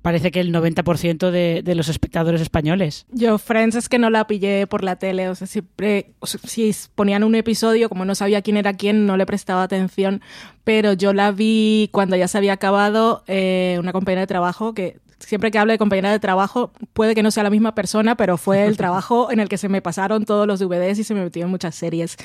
[0.00, 3.06] parece que el 90% de, de, los espectadores españoles.
[3.10, 7.22] Yo Friends es que no la pillé por la tele, o sea, siempre, si ponían
[7.22, 10.22] un episodio, como no sabía quién era quién, no le prestaba atención,
[10.64, 14.96] pero yo la vi cuando ya se había acabado, eh, una compañera de trabajo que
[15.18, 18.36] siempre que hablo de compañera de trabajo, puede que no sea la misma persona, pero
[18.36, 21.22] fue el trabajo en el que se me pasaron todos los DVDs y se me
[21.22, 22.16] metió en muchas series.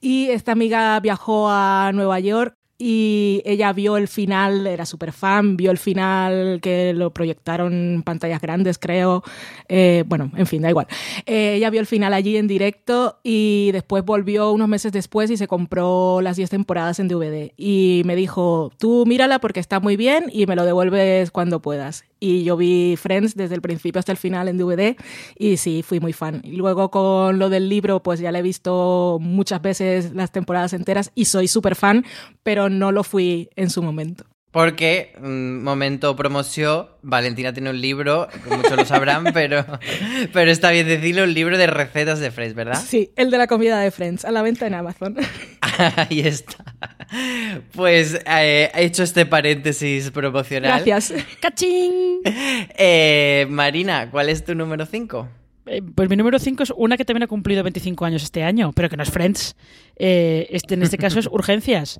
[0.00, 5.56] Y esta amiga viajó a Nueva York y ella vio el final, era súper fan,
[5.56, 9.22] vio el final que lo proyectaron en pantallas grandes, creo.
[9.68, 10.86] Eh, bueno, en fin, da igual.
[11.26, 15.36] Eh, ella vio el final allí en directo y después volvió unos meses después y
[15.36, 17.52] se compró las 10 temporadas en DVD.
[17.56, 22.04] Y me dijo, tú mírala porque está muy bien y me lo devuelves cuando puedas
[22.24, 24.96] y yo vi Friends desde el principio hasta el final en DVD
[25.36, 26.40] y sí, fui muy fan.
[26.42, 30.72] Y luego con lo del libro, pues ya le he visto muchas veces las temporadas
[30.72, 32.06] enteras y soy súper fan,
[32.42, 34.24] pero no lo fui en su momento.
[34.54, 39.66] Porque, mm, momento promoción, Valentina tiene un libro, muchos lo sabrán, pero,
[40.32, 42.80] pero está bien decirlo, un libro de recetas de Friends, ¿verdad?
[42.80, 45.16] Sí, el de la comida de Friends, a la venta en Amazon.
[45.96, 46.64] Ahí está.
[47.74, 50.84] Pues eh, he hecho este paréntesis promocional.
[50.84, 51.12] Gracias.
[51.40, 52.20] ¡Cachín!
[52.24, 55.28] Eh, Marina, ¿cuál es tu número 5?
[55.66, 58.70] Eh, pues mi número 5 es una que también ha cumplido 25 años este año,
[58.72, 59.56] pero que no es Friends.
[59.96, 61.98] este, en este caso es Urgencias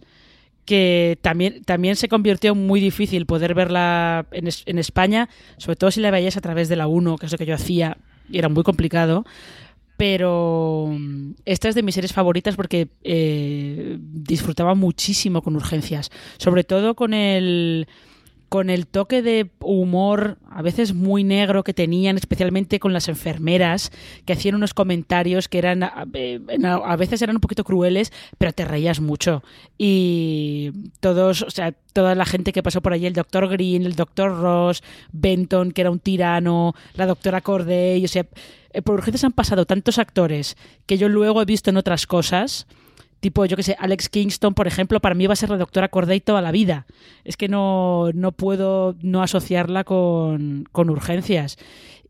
[0.64, 6.00] que también, también se convirtió muy difícil poder verla en, en, España, sobre todo si
[6.00, 7.98] la veías a través de la 1, que es lo que yo hacía,
[8.30, 9.24] y era muy complicado.
[9.96, 16.64] Pero mm, esta es de mis series favoritas porque eh, disfrutaba muchísimo con urgencias, sobre
[16.64, 17.86] todo con el
[18.54, 23.90] con el toque de humor a veces muy negro que tenían, especialmente con las enfermeras,
[24.24, 28.64] que hacían unos comentarios que eran eh, a veces eran un poquito crueles, pero te
[28.64, 29.42] reías mucho.
[29.76, 33.96] Y todos, o sea, toda la gente que pasó por allí, el doctor Green, el
[33.96, 38.24] doctor Ross, Benton, que era un tirano, la doctora Corday, o sea,
[38.72, 42.68] eh, por urgencias han pasado tantos actores que yo luego he visto en otras cosas
[43.24, 45.88] tipo, yo que sé, Alex Kingston, por ejemplo, para mí va a ser la doctora
[45.88, 46.84] Corday toda la vida.
[47.24, 51.56] Es que no, no puedo no asociarla con, con urgencias.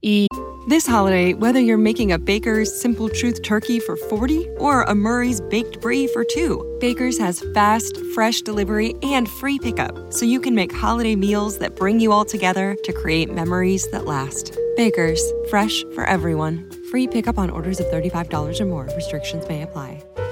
[0.01, 0.27] Y...
[0.67, 5.41] This holiday, whether you're making a Baker's Simple Truth turkey for 40 or a Murray's
[5.43, 10.55] Baked Brie for 2, Baker's has fast, fresh delivery and free pickup, so you can
[10.55, 14.59] make holiday meals that bring you all together to create memories that last.
[14.77, 16.69] Baker's, fresh for everyone.
[16.91, 18.89] Free pickup on orders of $35 or more.
[18.97, 20.03] Restrictions may apply.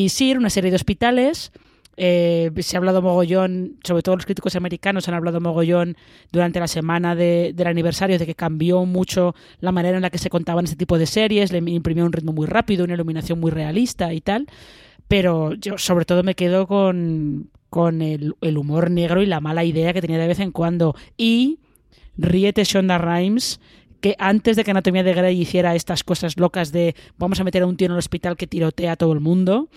[0.00, 1.52] Y sí, una serie de hospitales.
[1.98, 5.94] Eh, se ha hablado mogollón, sobre todo los críticos americanos han hablado mogollón
[6.32, 10.30] durante la semana del aniversario de que cambió mucho la manera en la que se
[10.30, 14.14] contaban este tipo de series, le imprimió un ritmo muy rápido, una iluminación muy realista
[14.14, 14.46] y tal.
[15.06, 19.64] Pero yo sobre todo me quedo con, con el, el humor negro y la mala
[19.64, 20.96] idea que tenía de vez en cuando.
[21.18, 21.58] Y
[22.16, 23.60] ríete Shonda Rhimes
[24.00, 27.62] que antes de que Anatomía de Grey hiciera estas cosas locas de vamos a meter
[27.62, 29.68] a un tío en el hospital que tirotea a todo el mundo,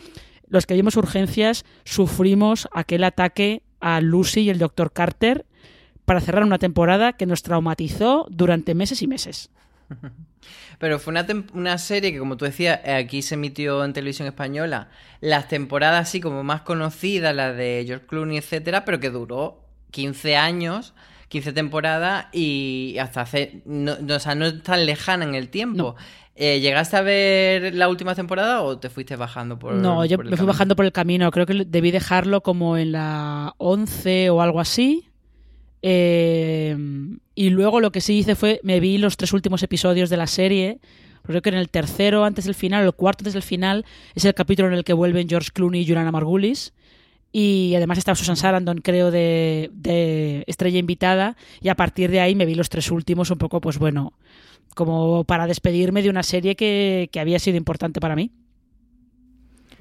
[0.48, 5.46] los que vimos urgencias sufrimos aquel ataque a Lucy y el doctor Carter
[6.06, 9.50] para cerrar una temporada que nos traumatizó durante meses y meses.
[10.80, 14.90] Pero fue una, una, serie que, como tú decías, aquí se emitió en televisión española.
[15.22, 20.36] Las temporadas así como más conocidas, las de George Clooney, etcétera, pero que duró 15
[20.36, 20.94] años
[21.34, 23.64] 15 temporadas y hasta hace.
[23.66, 25.96] No, o sea, no es tan lejana en el tiempo.
[26.36, 30.38] Eh, ¿Llegaste a ver la última temporada o te fuiste bajando por No, yo me
[30.38, 31.32] fui bajando por el camino.
[31.32, 35.10] Creo que debí dejarlo como en la 11 o algo así.
[35.82, 36.78] Eh,
[37.34, 38.60] y luego lo que sí hice fue.
[38.62, 40.78] Me vi los tres últimos episodios de la serie.
[41.24, 44.36] Creo que en el tercero, antes del final, el cuarto antes del final, es el
[44.36, 46.74] capítulo en el que vuelven George Clooney y Juliana Margulis
[47.36, 52.46] y además estaba Susan Sarandon, creo, de, estrella invitada, y a partir de ahí me
[52.46, 54.14] vi los tres últimos un poco, pues bueno,
[54.76, 58.32] como para despedirme de una serie que, que había sido importante para mí.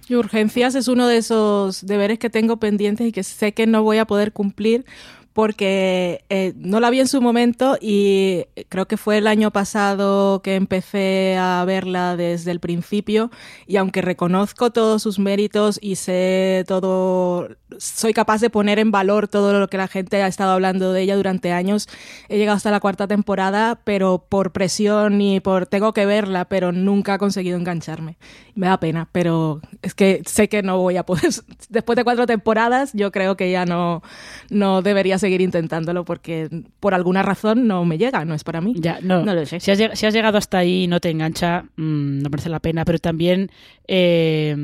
[0.09, 3.83] Y Urgencias es uno de esos deberes que tengo pendientes y que sé que no
[3.83, 4.87] voy a poder cumplir
[5.33, 10.43] porque eh, no la vi en su momento y creo que fue el año pasado
[10.43, 13.31] que empecé a verla desde el principio
[13.67, 19.29] y aunque reconozco todos sus méritos y sé todo, soy capaz de poner en valor
[19.29, 21.89] todo lo que la gente ha estado hablando de ella durante años,
[22.29, 26.73] he llegado hasta la cuarta temporada, pero por presión y por tengo que verla, pero
[26.73, 28.17] nunca he conseguido engancharme.
[28.55, 31.31] Me da pena, pero es que sé que no voy a poder,
[31.71, 34.03] después de cuatro temporadas yo creo que ya no,
[34.51, 36.49] no debería seguir intentándolo porque
[36.79, 38.75] por alguna razón no me llega, no es para mí.
[38.77, 39.59] Ya, no, lo sé.
[39.61, 42.99] Si has, llegado hasta ahí y no te engancha, mm, no merece la pena, pero
[42.99, 43.51] también
[43.89, 44.55] eh,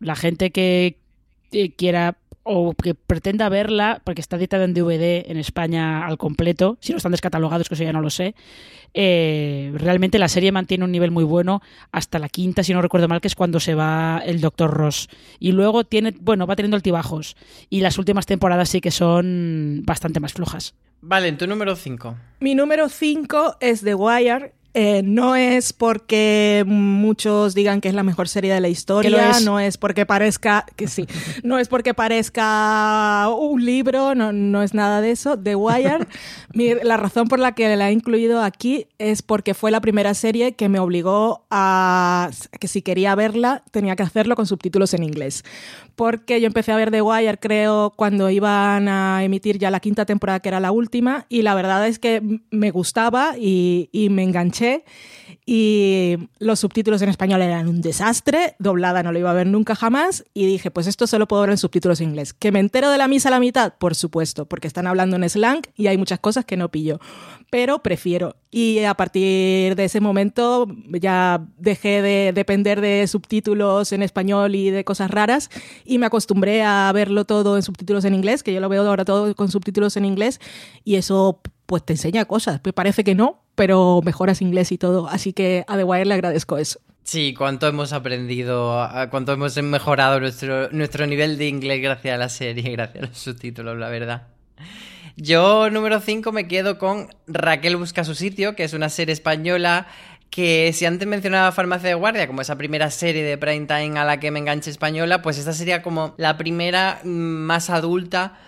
[0.00, 0.98] la gente que
[1.76, 6.92] quiera o que pretenda verla, porque está editada en DVD en España al completo, si
[6.92, 8.34] no están descatalogados, que eso ya no lo sé,
[8.94, 11.62] eh, realmente la serie mantiene un nivel muy bueno
[11.92, 15.08] hasta la quinta, si no recuerdo mal, que es cuando se va el Doctor Ross.
[15.38, 17.36] Y luego tiene, bueno, va teniendo altibajos.
[17.70, 20.74] Y las últimas temporadas sí que son bastante más flojas.
[21.00, 22.16] Vale, en tu número 5.
[22.40, 28.02] Mi número 5 es The Wire, eh, no es porque muchos digan que es la
[28.02, 31.06] mejor serie de la historia, no es porque parezca, que sí,
[31.42, 35.38] no es porque parezca un libro, no, no es nada de eso.
[35.38, 36.06] The Wire,
[36.84, 40.52] la razón por la que la he incluido aquí es porque fue la primera serie
[40.52, 45.44] que me obligó a que si quería verla tenía que hacerlo con subtítulos en inglés.
[45.96, 50.04] Porque yo empecé a ver The Wire, creo, cuando iban a emitir ya la quinta
[50.06, 54.22] temporada, que era la última, y la verdad es que me gustaba y, y me
[54.22, 54.84] enganché
[55.44, 59.74] y los subtítulos en español eran un desastre, doblada no lo iba a ver nunca
[59.74, 62.32] jamás y dije, pues esto solo puedo ver en subtítulos en inglés.
[62.32, 63.74] ¿Que me entero de la misa a la mitad?
[63.78, 67.00] Por supuesto, porque están hablando en slang y hay muchas cosas que no pillo,
[67.50, 68.36] pero prefiero.
[68.50, 74.70] Y a partir de ese momento ya dejé de depender de subtítulos en español y
[74.70, 75.50] de cosas raras
[75.84, 79.04] y me acostumbré a verlo todo en subtítulos en inglés, que yo lo veo ahora
[79.04, 80.40] todo con subtítulos en inglés
[80.84, 82.60] y eso pues te enseña cosas.
[82.60, 85.08] Pues parece que no, pero mejoras inglés y todo.
[85.08, 86.80] Así que a The Wire le agradezco eso.
[87.04, 92.28] Sí, cuánto hemos aprendido, cuánto hemos mejorado nuestro, nuestro nivel de inglés gracias a la
[92.28, 94.28] serie, gracias a los subtítulos, la verdad.
[95.16, 99.86] Yo, número 5, me quedo con Raquel Busca su sitio, que es una serie española
[100.32, 104.04] que si antes mencionaba Farmacia de Guardia como esa primera serie de prime time a
[104.06, 108.38] la que me enganché española, pues esta sería como la primera mm, más adulta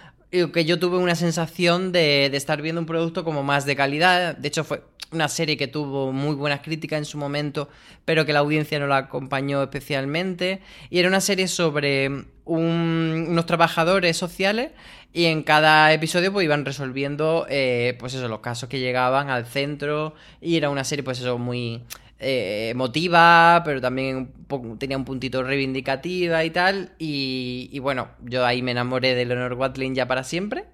[0.52, 4.34] que yo tuve una sensación de, estar viendo un producto como más de calidad.
[4.36, 4.82] De hecho, fue
[5.12, 7.68] una serie que tuvo muy buenas críticas en su momento,
[8.04, 10.60] pero que la audiencia no la acompañó especialmente.
[10.90, 14.72] Y era una serie sobre unos trabajadores sociales
[15.14, 19.46] y en cada episodio pues iban resolviendo eh, pues eso, los casos que llegaban al
[19.46, 21.84] centro y era una serie pues eso muy
[22.18, 24.32] eh, emotiva, pero también
[24.78, 26.92] tenía un puntito reivindicativa y tal.
[26.98, 30.64] Y, bueno, yo ahí me enamoré de Leonor Watling ya para siempre.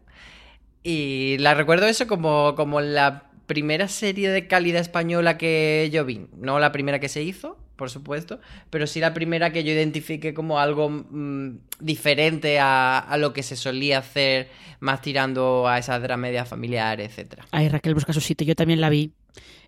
[0.83, 6.29] Y la recuerdo eso como, como la primera serie de calidad española que yo vi.
[6.37, 10.35] No la primera que se hizo, por supuesto, pero sí la primera que yo identifique
[10.35, 14.51] como algo mm, diferente a, lo que se solía hacer,
[14.81, 17.41] más tirando a esa dramedia familiar, etc.
[17.53, 19.13] Ay, Raquel busca su sitio, yo también la vi.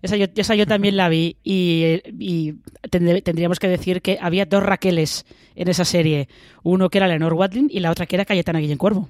[0.03, 2.53] Esa yo, esa yo también la vi y,
[2.91, 6.27] tendríamos que decir que había dos Raqueles en esa serie.
[6.61, 9.09] Uno que era Leonor Watling y la otra que era Cayetana Guillén Cuervo.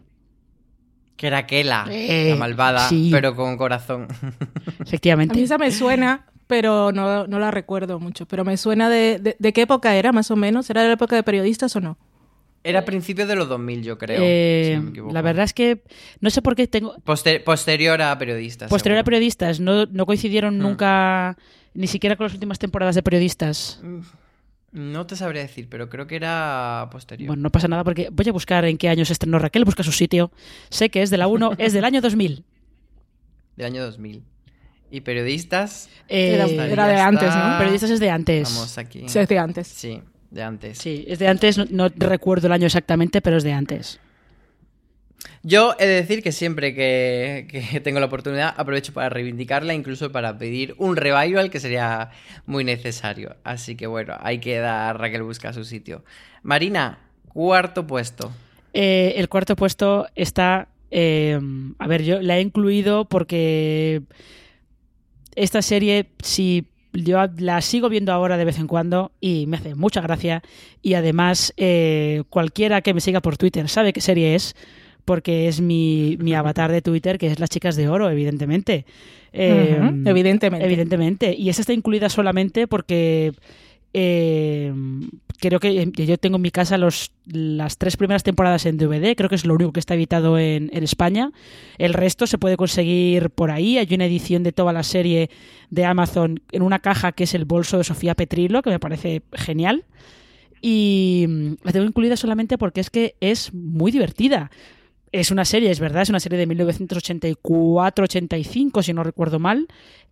[1.18, 4.08] Que era Kela, eh, la malvada, pero con corazón.
[4.80, 5.34] Efectivamente.
[5.34, 8.28] A mí esa me suena, pero no, la recuerdo mucho.
[8.28, 10.70] Pero me suena de, de, qué época era, más o menos.
[10.70, 11.98] ¿Era de la época de periodistas o no?
[12.64, 14.20] Era a principios de los 2000, yo creo.
[14.22, 14.80] Eh,
[15.12, 15.82] la verdad es que
[16.20, 16.96] no sé por qué tengo...
[17.44, 18.70] posterior a periodistas.
[18.70, 19.60] Posterior a periodistas.
[19.60, 20.62] No, coincidieron hmm.
[20.62, 21.38] nunca,
[21.74, 23.80] ni siquiera con las últimas temporadas de periodistas.
[23.82, 24.02] Mm,
[24.74, 27.30] no te sabría decir, pero creo que era posterior.
[27.30, 29.82] Bueno, no pasa nada porque voy a buscar en qué año se estrenó Raquel, busca
[29.82, 30.32] su sitio.
[30.70, 32.46] Sé que es de la 1, es del año 2000.
[33.56, 34.24] Del año 2000.
[34.94, 35.90] ¿Y periodistas?
[36.08, 36.36] Eh,
[36.72, 37.58] era, de antes, ¿no?
[37.58, 38.54] Periodistas es de antes.
[38.54, 39.04] Vamos aquí.
[39.08, 39.68] Sí, es de antes.
[39.68, 40.02] Sí
[40.34, 40.78] de antes.
[40.80, 44.00] Sí, es de antes, no, recuerdo el año exactamente, pero es de antes.
[45.44, 50.38] Yo he de decir que siempre que, tengo la oportunidad aprovecho para reivindicarla, incluso para
[50.38, 52.10] pedir un revival que sería
[52.46, 53.36] muy necesario.
[53.44, 56.04] Así que bueno, hay que dar Raquel busca su sitio.
[56.42, 58.32] Marina, cuarto puesto.
[58.74, 60.68] Eh, el cuarto puesto está...
[60.96, 61.40] Eh,
[61.80, 64.04] a ver, yo la he incluido porque
[65.36, 69.76] esta serie, si yo la sigo viendo ahora de vez en cuando y me hace
[69.76, 70.44] mucha gracia.
[70.82, 74.56] Y además, eh, cualquiera que me siga por Twitter sabe qué serie es,
[75.06, 78.86] porque es mi, mi avatar de Twitter, que es Las Chicas de Oro, evidentemente.
[79.34, 80.66] Eh, evidentemente.
[80.66, 81.36] Evidentemente.
[81.38, 83.34] Y esa está incluida solamente porque
[83.94, 84.74] eh,
[85.48, 89.28] creo que yo tengo en mi casa los, las tres primeras temporadas en DVD, creo
[89.30, 91.32] que es lo único que está editado en, España.
[91.78, 93.78] El resto se puede conseguir por ahí.
[93.78, 95.30] Hay una edición de toda la serie
[95.70, 99.24] de Amazon en una caja que es el bolso de Sofía Petrilo, que me parece
[99.34, 99.84] genial.
[100.62, 104.50] Y mm, la tengo incluida solamente porque es que es muy divertida.
[105.12, 109.68] Es una serie, es verdad, es una serie de 1984-85, si no recuerdo mal.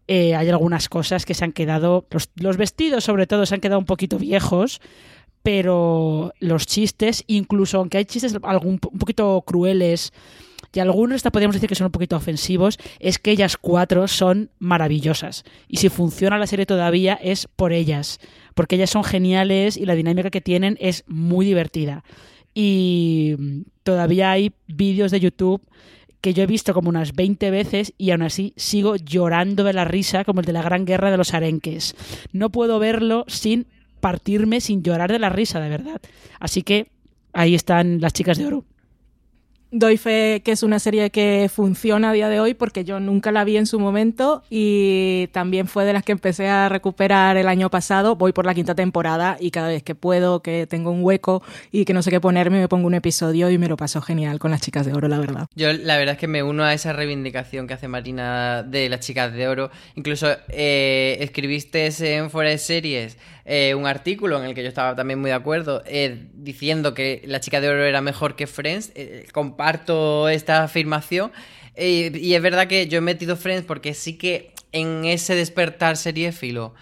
[0.08, 3.80] Eh, hay algunas cosas que se han quedado, los, vestidos sobre todo se han quedado
[3.80, 4.82] un poquito viejos,
[5.44, 10.14] pero los chistes, incluso aunque hay chistes algún, un poquito crueles
[10.74, 14.52] y algunos hasta podríamos decir que son un poquito ofensivos, es que ellas cuatro son
[14.60, 15.44] maravillosas.
[15.68, 18.20] Y si funciona la serie todavía es por ellas,
[18.56, 22.04] porque ellas son geniales y la dinámica que tienen es muy divertida.
[22.54, 25.62] Y todavía hay vídeos de YouTube
[26.22, 29.86] que yo he visto como unas 20 veces y aún así sigo llorando de la
[29.86, 31.96] risa como el de la Gran Guerra de los Arenques.
[32.32, 33.68] No puedo verlo sin
[34.02, 36.02] partirme, sin llorar de la risa, de verdad.
[36.40, 36.88] Así que
[37.32, 38.66] ahí están las chicas de oro
[39.72, 43.32] doy fe que es una serie que funciona a día de hoy porque yo nunca
[43.32, 47.48] la vi en su momento y también fue de las que empecé a recuperar el
[47.48, 48.18] año pasado.
[48.18, 51.42] Voy por la quinta temporada y cada vez que puedo, que tengo un hueco
[51.72, 54.40] y que no sé qué ponerme, me pongo un episodio y me lo paso genial
[54.40, 55.48] con las chicas de oro, la verdad.
[55.56, 59.00] Yo la verdad es que me uno a esa reivindicación que hace Marina de las
[59.00, 59.72] chicas de oro.
[59.96, 63.18] Incluso eh, escribiste en Fuera de Series
[63.54, 67.22] eh, un artículo en el que yo estaba también muy de acuerdo, eh, diciendo que
[67.26, 68.94] La chica de oro era mejor que Friends.
[68.96, 71.34] Eh, comparto esta afirmación.
[71.76, 76.76] y es verdad que yo he metido Friends porque sí que en ese despertar seriéfilo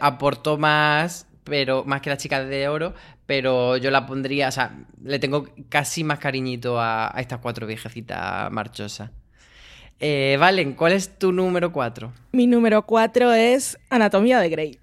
[0.00, 2.94] aportó más, pero más que la chica de oro,
[3.26, 8.48] pero yo la pondría, o sea, le tengo casi más cariñito a, estas cuatro viejecitas
[8.52, 9.10] marchosas.
[10.00, 12.12] Valen, ¿cuál es tu número cuatro?
[12.30, 14.79] Mi número cuatro es Anatomía de Grey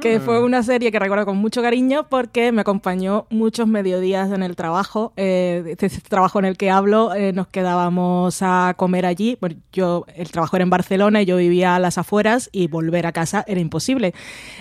[0.00, 4.42] que fue una serie que recuerdo con mucho cariño porque me acompañó muchos mediodías en
[4.42, 5.12] el trabajo.
[5.16, 9.38] Eh, ese trabajo en el que hablo, eh, nos quedábamos a comer allí.
[9.40, 13.06] Bueno, yo, el trabajo era en Barcelona y yo vivía a las afueras y volver
[13.06, 14.14] a casa era imposible.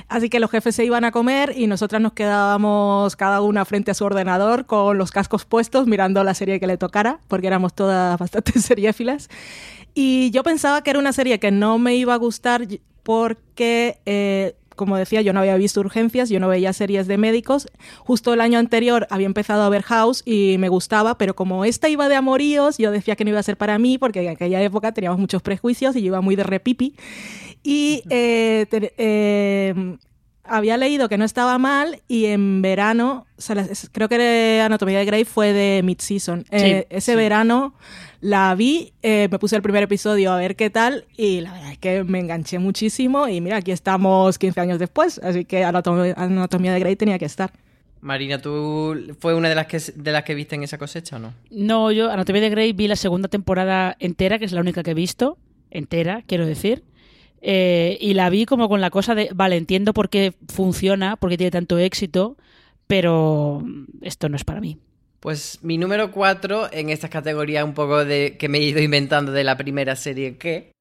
[0.08, 3.92] Así que los jefes se iban a comer y nosotras nos quedábamos cada una frente
[3.92, 7.74] a su ordenador con los cascos puestos mirando la serie que le tocara, porque éramos
[7.74, 9.30] todas bastante seriéfilas.
[9.94, 12.68] Y yo pensaba que era una serie que no me iba a gustar
[13.04, 17.68] porque eh, como decía, yo no había visto urgencias, yo no veía series de médicos.
[18.00, 21.90] Justo el año anterior había empezado a ver House y me gustaba, pero como esta
[21.90, 24.62] iba de amoríos, yo decía que no iba a ser para mí, porque en aquella
[24.62, 26.96] época teníamos muchos prejuicios y yo iba muy de repipi.
[27.64, 29.98] Y eh, eh,
[30.50, 33.26] había leído que no estaba mal y en verano,
[33.92, 36.46] creo que Anatomía de Grey fue de mid-season.
[36.52, 37.74] Eh, ese verano
[38.22, 41.72] la vi, eh, me puse el primer episodio a ver qué tal y la verdad
[41.72, 46.74] es que me enganché muchísimo y mira, aquí estamos 15 años después, así que Anatomía
[46.74, 47.52] de Grey tenía que estar.
[48.02, 51.20] Marina, ¿tú fue una de las que de las que viste en esa cosecha o
[51.20, 51.34] no?
[51.50, 54.92] No, yo Anatomía de Grey vi la segunda temporada entera, que es la única que
[54.92, 55.38] he visto,
[55.72, 56.84] entera, quiero decir.
[57.42, 61.30] Eh, y la vi como con la cosa de, vale, entiendo por qué funciona, por
[61.30, 62.38] qué tiene tanto éxito,
[62.88, 63.64] pero
[64.02, 64.78] esto no es para mí.
[65.20, 69.32] Pues mi número 4 en esta categoría un poco de que me he ido inventando
[69.32, 70.72] de la primera serie que.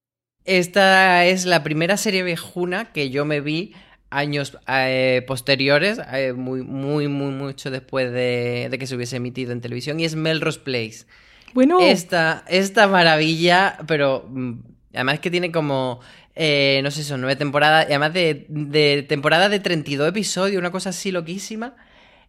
[0.44, 3.74] Esta es la primera serie viejuna que yo me vi
[4.10, 9.50] años eh, posteriores, eh, muy, muy, muy, mucho después de, de, que se hubiese emitido
[9.50, 11.06] en televisión, y es Melrose Place.
[11.54, 11.80] Bueno.
[11.80, 14.52] Esta, esta maravilla, pero mm,
[14.94, 16.00] además que tiene como
[16.36, 20.70] eh, no sé, son nueve temporadas, y además de, de temporada de 32 episodios, una
[20.70, 21.74] cosa así loquísima.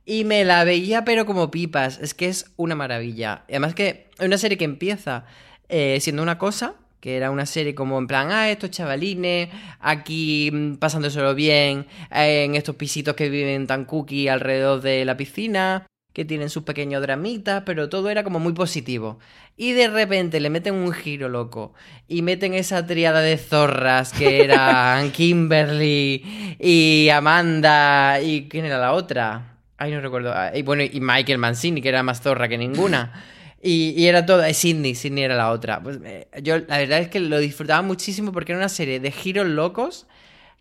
[0.06, 2.00] Y me la veía, pero como pipas.
[2.00, 3.44] Es que es una maravilla.
[3.50, 5.26] Y además que es una serie que empieza
[5.68, 9.50] eh, siendo una cosa, que era una serie como en plan, ah, estos chavalines,
[9.82, 15.86] aquí mm, pasándoselo bien, en estos pisitos que viven tan cookie alrededor de la piscina
[16.18, 19.20] que tienen sus pequeños dramitas, pero todo era como muy positivo.
[19.56, 21.76] Y de repente le meten un giro loco
[22.08, 28.94] y meten esa triada de zorras que eran Kimberly y Amanda y ¿quién era la
[28.94, 29.58] otra?
[29.78, 30.34] Ay, no recuerdo.
[30.34, 33.14] Ah, y bueno, y Michael Mancini, que era más zorra que ninguna.
[33.62, 35.84] Y, era todo, Sidney, Sidney era la otra.
[35.84, 39.12] Pues eh, yo la verdad es que lo disfrutaba muchísimo porque era una serie de
[39.12, 40.08] giros locos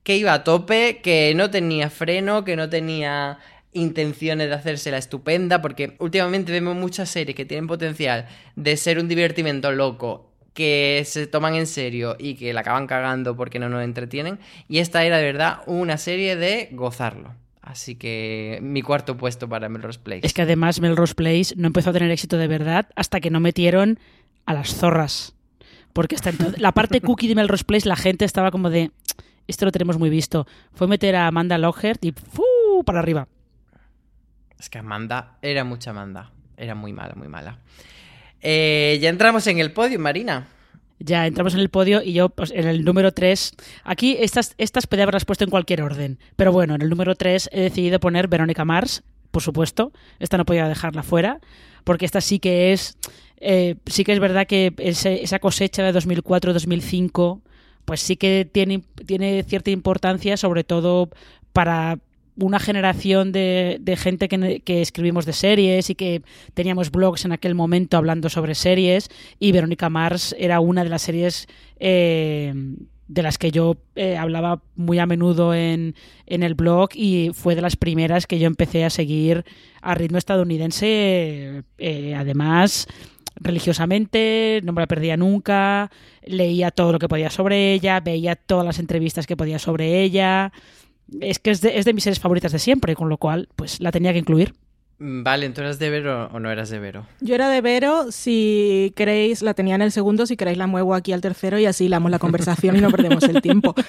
[0.03, 3.39] que iba a tope, que no tenía freno, que no tenía
[3.77, 8.99] intenciones de hacerse la estupenda, porque últimamente vemos muchas series que tienen potencial de ser
[8.99, 13.69] un divertimento loco, que se toman en serio y que la acaban cagando porque no
[13.69, 14.39] nos entretienen.
[14.69, 17.35] Y esta era de verdad una serie de gozarlo.
[17.61, 20.21] Así que mi cuarto puesto para Melrose Place.
[20.25, 23.41] Es que además Melrose Place no empezó a tener éxito de verdad hasta que no
[23.41, 23.99] metieron
[24.47, 25.35] a las zorras.
[25.93, 28.93] Porque hasta la parte cookie de Melrose Place la gente estaba como de,
[29.49, 30.47] esto lo tenemos muy visto.
[30.75, 32.45] Fue meter a Amanda Lockhart y ¡fu!
[32.85, 33.29] para arriba.
[34.59, 36.31] Es que Amanda era mucha Amanda.
[36.57, 37.59] Era muy mala, muy mala.
[38.41, 40.49] Eh, ya entramos en el podio, Marina.
[40.99, 43.53] Ya entramos en el podio y yo pues, en el número 3.
[43.85, 46.19] Aquí estas, estas podía haberlas puesto en cualquier orden.
[46.37, 49.93] Pero bueno, en el número 3 he decidido poner Verónica Mars, por supuesto.
[50.19, 51.41] Esta no podía dejarla fuera.
[51.85, 52.97] Porque esta sí que es.
[53.39, 57.43] Eh, sí que es verdad que esa cosecha de 2004-2005
[57.87, 61.09] pues sí que tiene, tiene cierta importancia, sobre todo
[61.53, 61.99] para
[62.39, 66.23] una generación de, gente que, escribimos de series y que
[66.55, 69.09] teníamos blogs en aquel momento hablando sobre series
[69.39, 71.49] y Verónica Mars era una de las series
[71.81, 72.53] eh,
[73.09, 75.95] de las que yo eh, hablaba muy a menudo en,
[76.27, 79.45] en, el blog y fue de las primeras que yo empecé a seguir
[79.81, 82.87] a ritmo estadounidense eh, además
[83.39, 85.91] religiosamente, no me la perdía nunca,
[86.25, 90.53] leía todo lo que podía sobre ella, veía todas las entrevistas que podía sobre ella
[91.21, 93.81] es que es de, es de mis series favoritas de siempre, con lo cual, pues
[93.81, 94.55] la tenía que incluir.
[94.99, 97.07] Mm, vale, entonces eras de Vero o no eras de Vero.
[97.21, 100.95] Yo era de Vero, si queréis, la tenía en el segundo, si queréis la muevo
[100.95, 103.75] aquí al tercero y así damos la conversación y no perdemos el tiempo.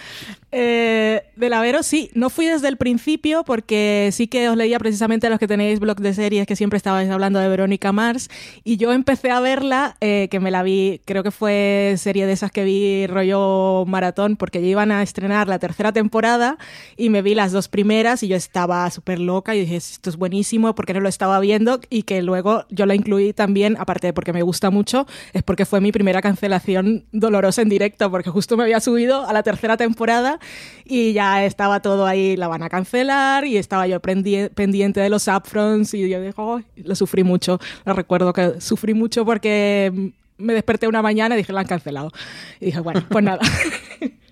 [0.51, 4.79] Eh, de la Vero, sí, no fui desde el principio porque sí que os leía
[4.79, 8.29] precisamente a los que tenéis blog de series que siempre estabais hablando de Verónica Mars
[8.63, 12.33] y yo empecé a verla, eh, que me la vi, creo que fue serie de
[12.33, 16.57] esas que vi rollo maratón porque ya iban a estrenar la tercera temporada
[16.95, 20.15] y me vi las dos primeras y yo estaba súper loca y dije, esto es
[20.15, 24.33] buenísimo porque lo estaba viendo y que luego yo la incluí también, aparte de porque
[24.33, 28.63] me gusta mucho, es porque fue mi primera cancelación dolorosa en directo, porque justo me
[28.63, 30.39] había subido a la tercera temporada
[30.85, 35.27] y ya estaba todo ahí, la van a cancelar y estaba yo pendiente de los
[35.27, 40.87] upfronts y yo digo, lo sufrí mucho, lo recuerdo que sufrí mucho porque me desperté
[40.87, 42.11] una mañana y dije, la han cancelado.
[42.59, 43.39] Y dije, bueno, pues nada.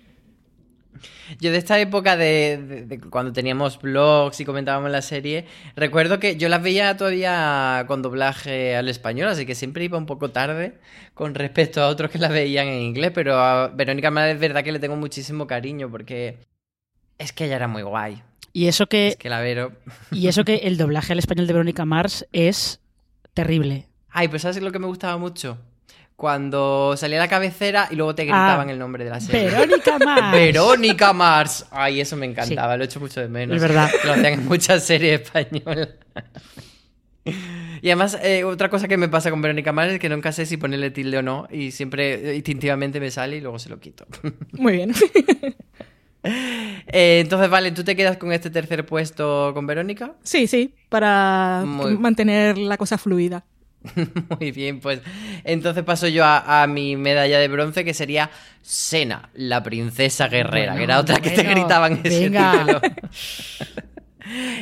[1.40, 6.48] Yo de esta época de, cuando teníamos blogs y comentábamos la serie, recuerdo que yo
[6.48, 10.78] las veía todavía con doblaje al español, así que siempre iba un poco tarde
[11.14, 14.62] con respecto a otros que las veían en inglés, pero a Verónica Mara es verdad
[14.62, 16.38] que le tengo muchísimo cariño porque
[17.18, 18.22] es que ella era muy guay.
[18.52, 19.08] Y eso que...
[19.08, 19.72] Es que la Vero...
[20.10, 22.80] Y eso que el doblaje al español de Verónica Mars es
[23.34, 23.86] terrible.
[24.08, 25.58] Ay, pues ¿sabes lo que me gustaba mucho?
[26.16, 29.50] Cuando salía la cabecera y luego te gritaban ah, el nombre de la serie.
[29.50, 30.32] Verónica Mars.
[30.32, 31.66] Verónica Mars.
[31.70, 33.56] Ay, eso me encantaba, lo he hecho mucho de menos.
[33.56, 33.90] Es verdad.
[34.04, 35.90] Lo hacían en muchas series españolas.
[37.82, 40.46] Y además, eh, otra cosa que me pasa con Verónica Mars es que nunca sé
[40.46, 43.78] si ponerle tilde o no y siempre eh, instintivamente me sale y luego se lo
[43.78, 44.06] quito.
[44.52, 44.92] Muy bien.
[46.22, 50.14] Eh, entonces, vale, ¿tú te quedas con este tercer puesto con Verónica?
[50.22, 53.44] Sí, sí, para mantener la cosa fluida.
[54.40, 55.00] Muy bien, pues
[55.44, 58.30] entonces paso yo a, mi medalla de bronce que sería
[58.62, 62.80] Sena, la princesa guerrera, que era otra que te gritaban ese título.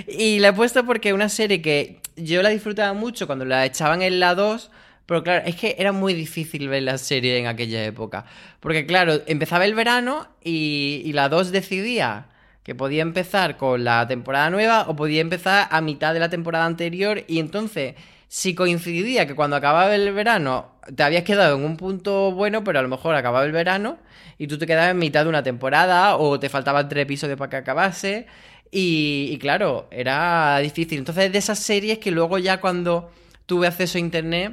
[0.08, 4.02] y la he puesto porque una serie que yo la disfrutaba mucho cuando la echaban
[4.02, 4.70] en la 2,
[5.06, 8.26] pero claro, es que era muy difícil ver la serie en aquella época.
[8.60, 12.26] Porque claro, empezaba el verano y, y la 2 decidía
[12.64, 16.64] que podía empezar con la temporada nueva o podía empezar a mitad de la temporada
[16.64, 17.94] anterior y entonces
[18.34, 22.80] si coincidía que cuando acababa el verano te habías quedado en un punto bueno, pero
[22.80, 23.96] a lo mejor acababa el verano
[24.38, 27.48] y tú te quedabas en mitad de una temporada o te faltaban tres episodios para
[27.48, 28.26] que acabase.
[28.72, 30.98] Y, claro, era difícil.
[30.98, 33.12] Entonces, de esas series que luego ya cuando
[33.46, 34.52] tuve acceso a internet,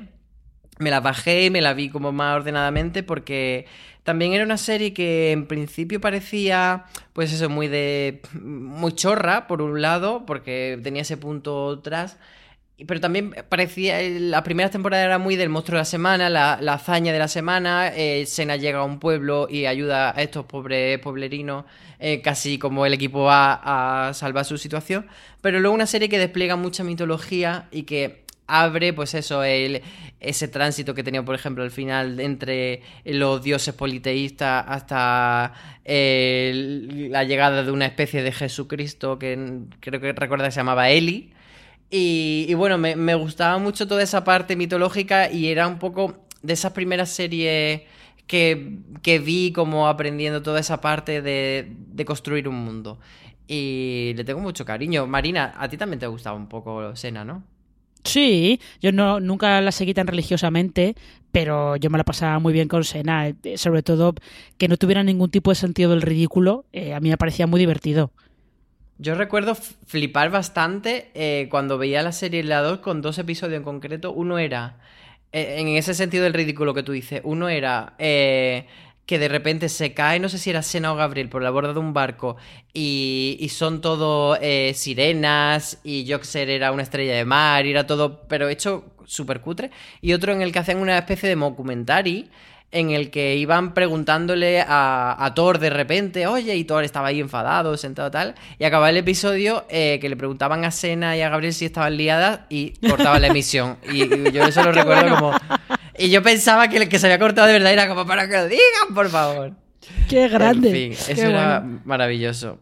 [0.77, 3.65] me las bajé y me las vi como más ordenadamente porque
[4.03, 8.21] también era una serie que en principio parecía, pues eso, muy de.
[8.39, 12.19] muy chorra, por un lado, porque tenía ese punto atrás
[12.87, 17.13] pero también parecía, la primera temporada era muy del monstruo de la semana, la, hazaña
[17.13, 21.65] de la semana, eh, Sena llega a un pueblo y ayuda a estos pobres pueblerinos,
[21.99, 25.07] eh, casi como el equipo A a salvar su situación,
[25.41, 29.81] pero luego una serie que despliega mucha mitología y que abre, pues eso, el,
[30.19, 35.53] ese tránsito que tenía, por ejemplo, al final entre los dioses politeístas hasta
[35.85, 41.33] la llegada de una especie de Jesucristo que creo que recuerda que se llamaba Eli
[41.93, 46.71] y, bueno, me, gustaba mucho toda esa parte mitológica y era un poco de esas
[46.71, 47.81] primeras series
[48.27, 52.97] que, vi como aprendiendo toda esa parte de, construir un mundo.
[53.45, 55.05] Y le tengo mucho cariño.
[55.05, 57.43] Marina, a ti también te gustaba un poco Sena, ¿no?
[58.05, 60.95] Sí, yo no, nunca la seguí tan religiosamente,
[61.33, 64.15] pero yo me la pasaba muy bien con Sena, eh, sobre todo
[64.57, 67.59] que no tuviera ningún tipo de sentido del ridículo, eh, a mí me parecía muy
[67.59, 68.11] divertido.
[69.01, 73.63] Yo recuerdo flipar bastante eh, cuando veía la serie La 2 con dos episodios en
[73.63, 74.13] concreto.
[74.13, 74.77] Uno era,
[75.31, 78.67] eh, en ese sentido del ridículo que tú dices, uno era eh,
[79.07, 81.73] que de repente se cae, no sé si era Sena o Gabriel, por la borda
[81.73, 82.37] de un barco
[82.75, 84.37] y, y son todo
[84.75, 89.71] sirenas y Joxer era una estrella de mar y era todo, pero hecho súper cutre.
[90.01, 92.29] Y otro en el que hacían una especie de documentary
[92.71, 97.75] en el que iban preguntándole a, Thor de repente, oye, y Thor estaba ahí enfadado,
[97.77, 101.53] sentado tal, y acababa el episodio eh, que le preguntaban a Sena y a Gabriel
[101.53, 103.77] si estaban liadas y cortaban la emisión.
[103.91, 105.33] Y, yo eso lo recuerdo como...
[105.97, 108.35] Y yo pensaba que el que se había cortado de verdad era como para que
[108.35, 109.51] lo digan, por favor.
[110.09, 110.69] Qué grande.
[110.69, 112.57] En fin, eso era maravilloso.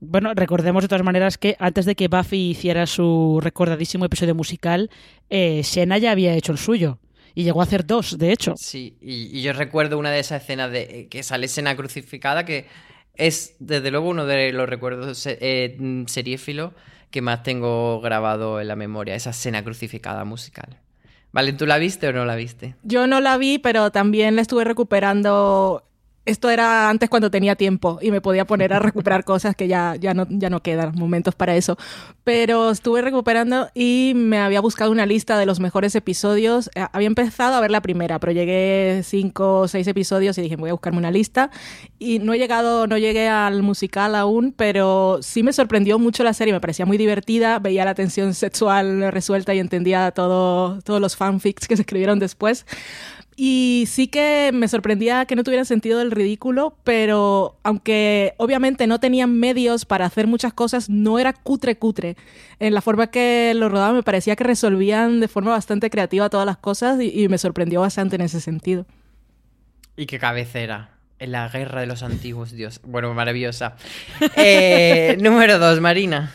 [0.00, 4.90] Bueno, recordemos de todas maneras que antes de que Buffy hiciera su recordadísimo episodio musical,
[5.28, 6.98] eh, Sena ya había hecho el suyo.
[7.38, 8.54] Y llegó a hacer dos, de hecho.
[8.56, 12.66] Sí, y, yo recuerdo una de esas escenas de eh, que sale escena crucificada que
[13.14, 16.74] es desde luego uno de los recuerdos eh, seriéfilo
[17.12, 20.80] que más tengo grabado en la memoria, esa escena crucificada musical.
[21.30, 22.74] Vale, ¿tú la viste o no la viste?
[22.82, 25.87] Yo no la vi, pero también la estuve recuperando
[26.28, 29.96] esto era antes cuando tenía tiempo y me podía poner a recuperar cosas que ya,
[29.96, 31.78] ya, no, ya no quedan momentos para eso.
[32.22, 36.68] Pero estuve recuperando y me había buscado una lista de los mejores episodios.
[36.74, 40.56] Eh, había empezado a ver la primera, pero llegué cinco o seis episodios y dije,
[40.56, 41.50] voy a buscarme una lista.
[41.98, 46.34] Y no he llegado, no llegué al musical aún, pero sí me sorprendió mucho la
[46.34, 51.16] serie, me parecía muy divertida, veía la tensión sexual resuelta y entendía todo, todos los
[51.16, 52.66] fanfics que se escribieron después.
[53.40, 58.98] Y sí que me sorprendía que no tuviera sentido del ridículo, pero aunque obviamente no
[58.98, 62.16] tenían medios para hacer muchas cosas, no era cutre cutre.
[62.58, 66.46] En la forma que lo rodaban me parecía que resolvían de forma bastante creativa todas
[66.46, 68.86] las cosas y, y me sorprendió bastante en ese sentido.
[69.96, 70.96] Y qué cabecera.
[71.20, 72.80] En la guerra de los antiguos, Dios.
[72.82, 73.76] Bueno, maravillosa.
[74.34, 76.34] Eh, número dos, Marina.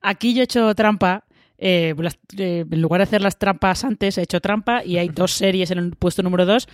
[0.00, 1.24] Aquí yo he hecho trampa
[1.58, 5.08] eh, las, eh, en lugar de hacer las trampas antes, he hecho trampa y hay
[5.08, 6.68] dos series en el puesto número 2.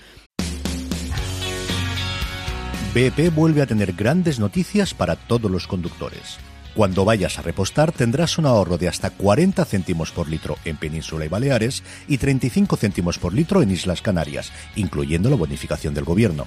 [2.95, 6.39] BP vuelve a tener grandes noticias para todos los conductores.
[6.74, 11.24] Cuando vayas a repostar tendrás un ahorro de hasta 40 céntimos por litro en Península
[11.24, 16.47] y Baleares y 35 céntimos por litro en Islas Canarias, incluyendo la bonificación del gobierno.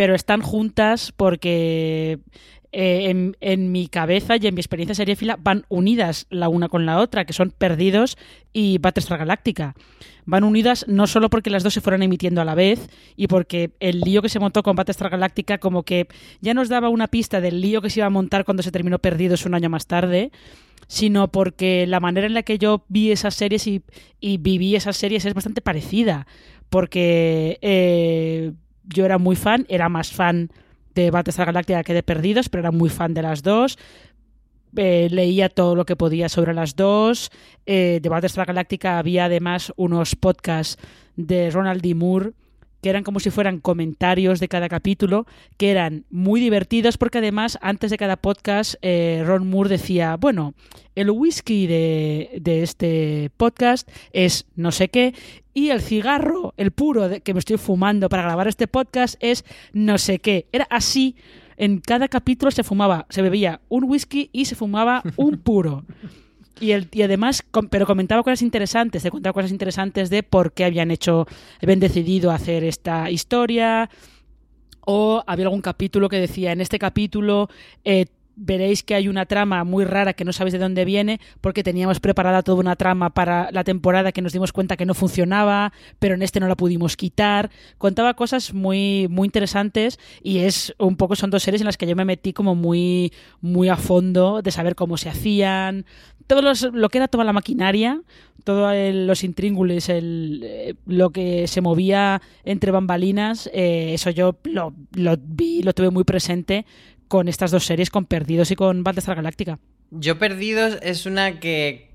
[0.00, 2.20] Pero están juntas porque
[2.72, 7.00] eh, en, mi cabeza y en mi experiencia seriéfila van unidas la una con la
[7.00, 8.16] otra, que son Perdidos
[8.54, 9.74] y Battlestar Galáctica.
[10.24, 13.72] Van unidas no solo porque las dos se fueron emitiendo a la vez y porque
[13.78, 16.08] el lío que se montó con Battlestar Galáctica como que
[16.40, 19.00] ya nos daba una pista del lío que se iba a montar cuando se terminó
[19.00, 20.32] Perdidos un año más tarde,
[20.86, 23.82] sino porque la manera en la que yo vi esas series y,
[24.18, 26.26] y viví esas series es bastante parecida.
[26.70, 27.58] Porque...
[27.60, 28.52] Eh,
[28.92, 30.50] yo era muy fan, era más fan
[30.94, 33.78] de Battlestar Galactica que de Perdidos, pero era muy fan de las dos.
[34.76, 37.30] Eh, leía todo lo que podía sobre las dos.
[37.66, 40.78] Eh, de Battlestar Galactica había además unos podcasts
[41.16, 41.94] de Ronald D.
[41.94, 42.32] Moore
[42.80, 45.26] que eran como si fueran comentarios de cada capítulo,
[45.56, 50.54] que eran muy divertidos porque además antes de cada podcast eh, Ron Moore decía, bueno,
[50.94, 55.14] el whisky de, de, este podcast es no sé qué
[55.52, 59.98] y el cigarro, el puro que me estoy fumando para grabar este podcast es no
[59.98, 60.46] sé qué.
[60.52, 61.16] Era así.
[61.56, 65.84] En cada capítulo se fumaba, se bebía un whisky y se fumaba un puro.
[66.60, 70.66] Y, el, y además, pero comentaba cosas interesantes, te contaba cosas interesantes de por qué
[70.66, 71.26] habían hecho,
[71.62, 73.88] habían decidido hacer esta historia.
[74.82, 77.48] O había algún capítulo que decía, en este capítulo
[77.84, 78.06] eh,
[78.40, 82.00] veréis que hay una trama muy rara que no sabéis de dónde viene porque teníamos
[82.00, 86.14] preparada toda una trama para la temporada que nos dimos cuenta que no funcionaba, pero
[86.14, 87.50] en este no la pudimos quitar.
[87.78, 91.86] Contaba cosas muy muy interesantes y es un poco son dos series en las que
[91.86, 95.84] yo me metí como muy muy a fondo de saber cómo se hacían,
[96.30, 98.00] todo lo que era toda la maquinaria,
[98.44, 104.72] todos los intríngulis, el, eh, lo que se movía entre bambalinas, eh, eso yo lo
[105.18, 106.66] vi, lo tuve muy presente
[107.10, 109.58] con estas dos series, con Perdidos y con Battlestar Galáctica.
[109.90, 111.90] Yo Perdidos es una que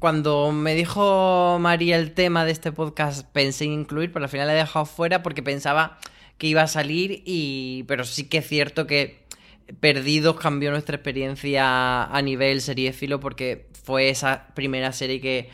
[0.00, 4.48] cuando me dijo María el tema de este podcast pensé en incluir, pero al final
[4.48, 5.98] la he dejado fuera porque pensaba
[6.36, 9.24] que iba a salir y pero sí que es cierto que
[9.78, 15.48] Perdidos cambió nuestra experiencia a nivel seriéfilo porque fue esa primera serie que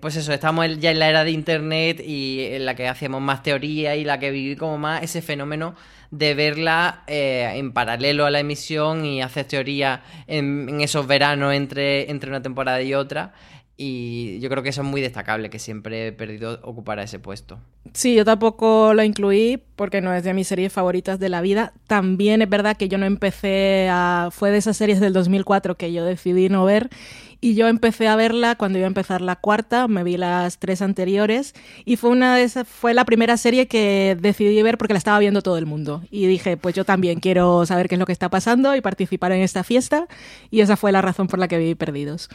[0.00, 3.42] pues eso, estamos ya en la era de internet y en la que hacíamos más
[3.42, 5.74] teoría y la que viví como más ese fenómeno
[6.10, 11.54] de verla eh, en paralelo a la emisión y hacer teoría en, en, esos veranos
[11.54, 13.32] entre, entre una temporada y otra.
[13.82, 17.58] Y yo creo que eso es muy destacable, que siempre he perdido ocupar ese puesto.
[17.94, 21.72] Sí, yo tampoco lo incluí porque no es de mis series favoritas de la vida.
[21.86, 24.28] También es verdad que yo no empecé a...
[24.32, 26.90] Fue de esas series del 2004 que yo decidí no ver
[27.40, 30.82] y yo empecé a verla cuando iba a empezar la cuarta, me vi las tres
[30.82, 34.98] anteriores y fue una de esas, fue la primera serie que decidí ver porque la
[34.98, 38.06] estaba viendo todo el mundo y dije, pues yo también quiero saber qué es lo
[38.06, 40.06] que está pasando y participar en esta fiesta
[40.50, 42.28] y esa fue la razón por la que vi Perdidos.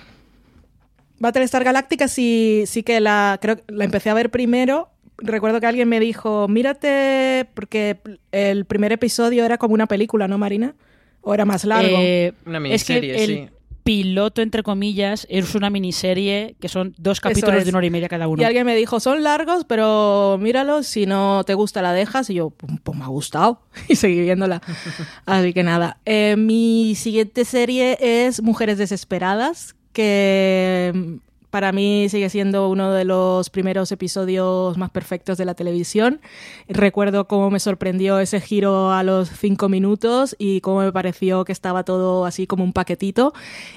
[1.20, 4.90] Battlestar Galactica sí, sí que la, creo, la empecé a ver primero.
[5.18, 8.00] Recuerdo que alguien me dijo, mírate, porque
[8.34, 10.76] el primer episodio era como una película, ¿no, Marina?
[11.22, 11.98] ¿O era más largo?
[12.00, 13.55] Eh, una miniserie, es que el, sí.
[13.86, 17.66] Piloto, entre comillas, es una miniserie que son dos capítulos es.
[17.66, 18.42] de una hora y media cada uno.
[18.42, 22.32] Y alguien me dijo, son largos, pero míralos, si no te gusta la dejas.
[22.32, 23.62] Y yo, pues, me ha gustado.
[23.88, 24.60] Y seguí viéndola.
[25.28, 26.00] Así que nada.
[26.06, 31.20] Eh, mi siguiente serie es Mujeres Desesperadas, que
[31.56, 36.20] para mí sigue siendo uno de los primeros episodios más perfectos de la televisión.
[36.68, 41.54] Recuerdo cómo me sorprendió ese giro a los cinco minutos y cómo me pareció que
[41.54, 43.34] estaba todo así como un paquetito.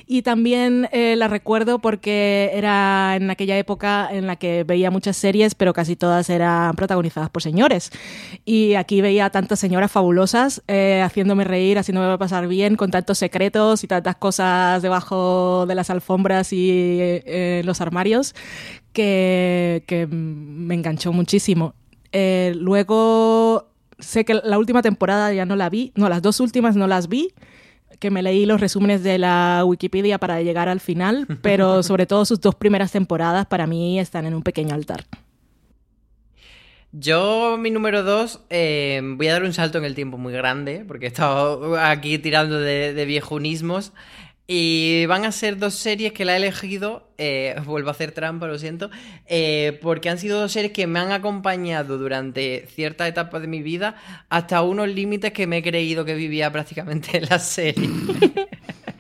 [0.09, 5.17] Y también eh, la recuerdo porque era en aquella época en la que veía muchas
[5.17, 7.93] series, pero casi todas eran protagonizadas por señores.
[8.45, 13.85] Y aquí veía tantas señoras fabulosas eh, haciéndome reír, haciéndome pasar bien, con tantos secretos
[13.85, 18.35] y tantas cosas debajo de las alfombras y eh, los armarios
[18.93, 21.75] que, que me enganchó muchísimo.
[22.13, 26.77] Eh, luego sé que la última temporada ya no la vi, no, las dos últimas
[26.77, 27.33] no las vi,
[27.99, 32.25] que me leí los resúmenes de la Wikipedia para llegar al final, pero sobre todo
[32.25, 35.05] sus dos primeras temporadas para mí están en un pequeño altar.
[36.91, 40.85] Yo, mi número dos, eh, voy a dar un salto en el tiempo muy grande,
[40.89, 43.93] porque he estado aquí tirando de, de viejunismos.
[44.51, 48.47] Y van a ser dos series que la he elegido, eh, vuelvo a hacer trampa,
[48.47, 48.89] lo siento,
[49.27, 53.61] eh, porque han sido dos series que me han acompañado durante cierta etapa de mi
[53.61, 53.97] vida
[54.31, 57.91] hasta unos límites que me he creído que vivía prácticamente en la serie.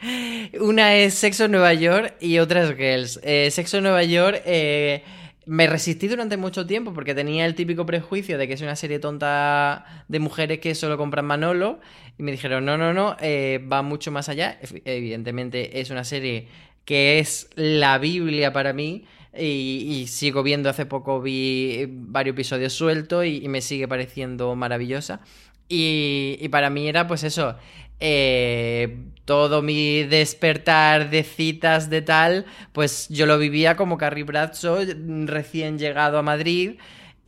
[0.61, 3.21] Una es Sexo en Nueva York y otra es Girls.
[3.23, 5.03] Eh, Sexo en Nueva York eh,
[5.47, 8.99] me resistí durante mucho tiempo porque tenía el típico prejuicio de que es una serie
[8.99, 11.81] tonta de mujeres que solo compran Manolo.
[12.19, 14.59] Y me dijeron, no, no, no, eh, va mucho más allá.
[14.85, 16.49] Evidentemente es una serie
[16.85, 19.05] que es la Biblia para mí.
[19.39, 25.21] Y, sigo viendo, hace poco vi varios episodios sueltos y, me sigue pareciendo maravillosa.
[25.69, 27.57] Y, para mí era pues eso,
[28.01, 34.79] eh, todo mi despertar de citas de tal, pues yo lo vivía como Carrie Bradshaw
[35.27, 36.79] recién llegado a Madrid.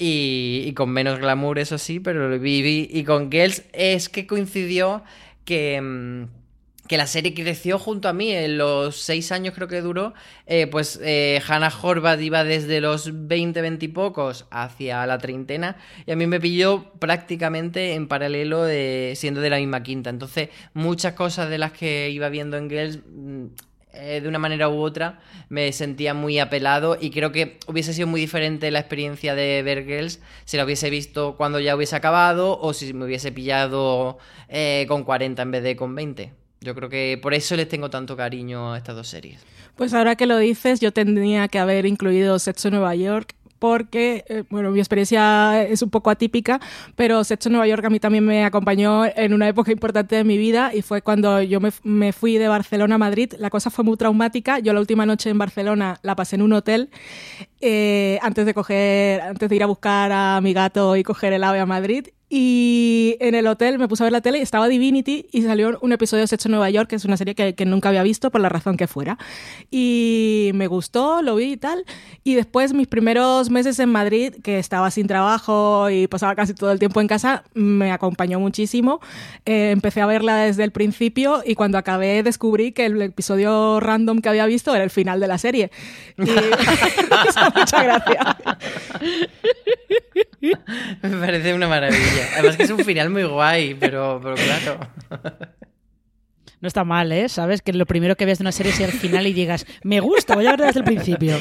[0.03, 2.89] Y, y, con menos glamour, eso sí, pero viví.
[2.91, 5.05] Y con Girls es que coincidió
[5.45, 6.27] que,
[6.89, 8.33] que la serie creció junto a mí.
[8.33, 10.15] En los seis años creo que duró,
[10.47, 15.77] eh, pues eh, Hannah Horvath iba desde los 20, 20 y pocos hacia la treintena.
[16.07, 20.09] Y a mí me pilló prácticamente en paralelo de, siendo de la misma quinta.
[20.09, 23.01] Entonces, muchas cosas de las que iba viendo en Girls
[23.93, 28.07] eh, de una manera u otra me sentía muy apelado y creo que hubiese sido
[28.07, 32.59] muy diferente la experiencia de ver Girls si la hubiese visto cuando ya hubiese acabado
[32.61, 34.19] o si me hubiese pillado
[34.49, 36.33] eh, con 40 en vez de con 20.
[36.61, 39.41] Yo creo que por eso les tengo tanto cariño a estas dos series.
[39.77, 44.43] Pues ahora que lo dices, yo tendría que haber incluido Sexo Nueva York porque, eh,
[44.51, 46.59] bueno, mi experiencia es un poco atípica,
[46.97, 50.39] pero Sexo Nueva York a mí también me acompañó en una época importante de mi
[50.39, 53.35] vida y fue cuando yo me, me, fui de Barcelona a Madrid.
[53.39, 54.59] La cosa fue muy traumática.
[54.59, 56.89] Yo la última noche en Barcelona la pasé en un hotel
[57.61, 61.45] eh, antes de coger, antes de ir a buscar a mi gato y coger el
[61.45, 62.09] ave a Madrid.
[62.33, 65.77] Y en el hotel me puse a ver la tele y estaba Divinity y salió
[65.83, 68.05] un episodio de Sexo en Nueva York, que es una serie que, que, nunca había
[68.05, 69.19] visto por la razón que fuera.
[69.69, 71.85] Y me gustó, lo vi y tal.
[72.23, 76.71] Y después mis primeros meses en Madrid, que estaba sin trabajo y pasaba casi todo
[76.71, 79.01] el tiempo en casa, me acompañó muchísimo.
[79.45, 84.21] Eh, empecé a verla desde el principio y cuando acabé descubrí que el episodio random
[84.21, 85.73] que había visto era el final de la serie.
[86.17, 86.23] Y
[87.55, 88.37] me hizo mucha gracia.
[91.03, 92.29] me parece una maravilla.
[92.35, 94.81] Además que es un final muy guay, pero, pero claro.
[96.61, 97.29] No está mal, ¿eh?
[97.29, 100.01] Sabes que lo primero que veas de una serie sea el final y digas, me
[100.01, 101.39] gusta, voy a ver desde el principio.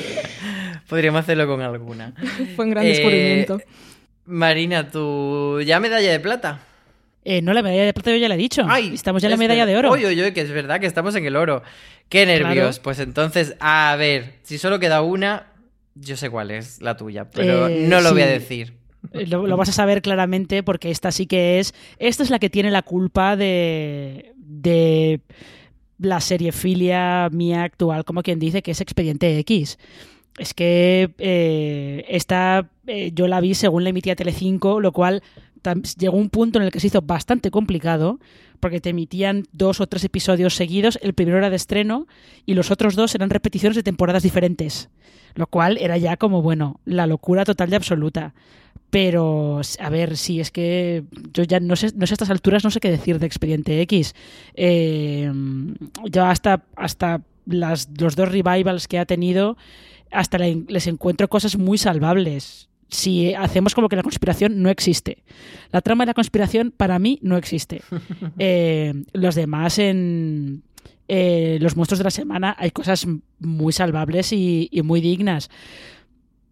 [0.88, 2.14] Podríamos hacerlo con alguna.
[2.55, 3.60] Fue un gran eh, descubrimiento.
[4.26, 6.60] Marina, tu ya medalla de plata.
[7.26, 8.64] Eh, no, la medalla de plata yo ya la he dicho.
[8.68, 9.91] Ay, estamos ya en la medalla de oro.
[9.91, 11.64] Oye, oye, que es verdad que estamos en el oro.
[12.07, 12.78] Qué nervios.
[12.78, 12.84] Claro.
[12.84, 15.47] Pues entonces, a ver, si solo queda una,
[16.00, 18.14] yo sé cuál es la tuya, pero eh, no lo sí.
[18.14, 18.74] voy a decir.
[19.14, 21.74] Lo, lo, vas a saber claramente porque esta sí que es.
[22.00, 24.34] Esta es la que tiene la culpa de.
[24.36, 25.22] de
[26.00, 29.78] la serie filia mía actual, como quien dice, que es Expediente X.
[30.38, 35.22] Es que eh, esta eh, yo la vi según la emitía Telecinco, lo cual
[35.97, 38.20] llegó un punto en el que se hizo bastante complicado
[38.60, 42.07] porque te emitían dos o tres episodios seguidos, el primero era de estreno
[42.45, 44.89] y los otros dos eran repeticiones de temporadas diferentes,
[45.36, 48.34] lo cual era ya como, bueno, la locura total y absoluta.
[48.89, 51.03] Pero, a ver, sí, es que
[51.34, 53.80] yo ya no sé, no sé a estas alturas, no sé qué decir de Expediente
[53.82, 54.16] X.
[54.55, 55.32] Eh,
[56.05, 59.57] yo hasta, hasta las, los dos revivals que ha tenido,
[60.12, 65.23] hasta les encuentro cosas muy salvables si hacemos como que la conspiración no existe.
[65.71, 67.81] La trama de la conspiración para mí no existe.
[68.41, 70.63] Eh, los demás en,
[71.07, 73.05] eh, los monstruos de la semana hay cosas
[73.39, 75.49] muy salvables y, muy dignas.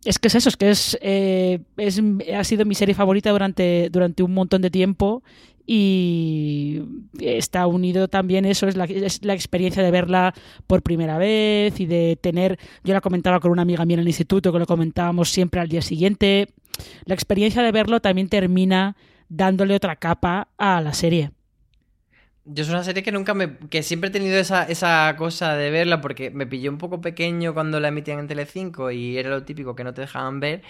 [0.04, 2.02] Es que es eso, es que es, eh, es,
[2.36, 5.24] ha sido mi serie favorita durante, durante un montón de tiempo
[5.70, 6.82] y
[7.20, 10.34] está unido también eso, es la, es la experiencia de verla
[10.66, 14.08] por primera vez y de tener, yo la comentaba con una amiga mía en el
[14.08, 16.48] instituto, que lo comentábamos siempre al día siguiente,
[17.04, 18.96] la experiencia de verlo también termina
[19.28, 21.32] dándole otra capa a la serie.
[22.46, 23.58] Yo es una serie que nunca me.
[23.70, 27.54] que siempre he tenido esa, esa cosa de verla porque me pilló un poco pequeño
[27.54, 30.62] cuando la emitían en Telecinco y era lo típico que no te dejaban ver.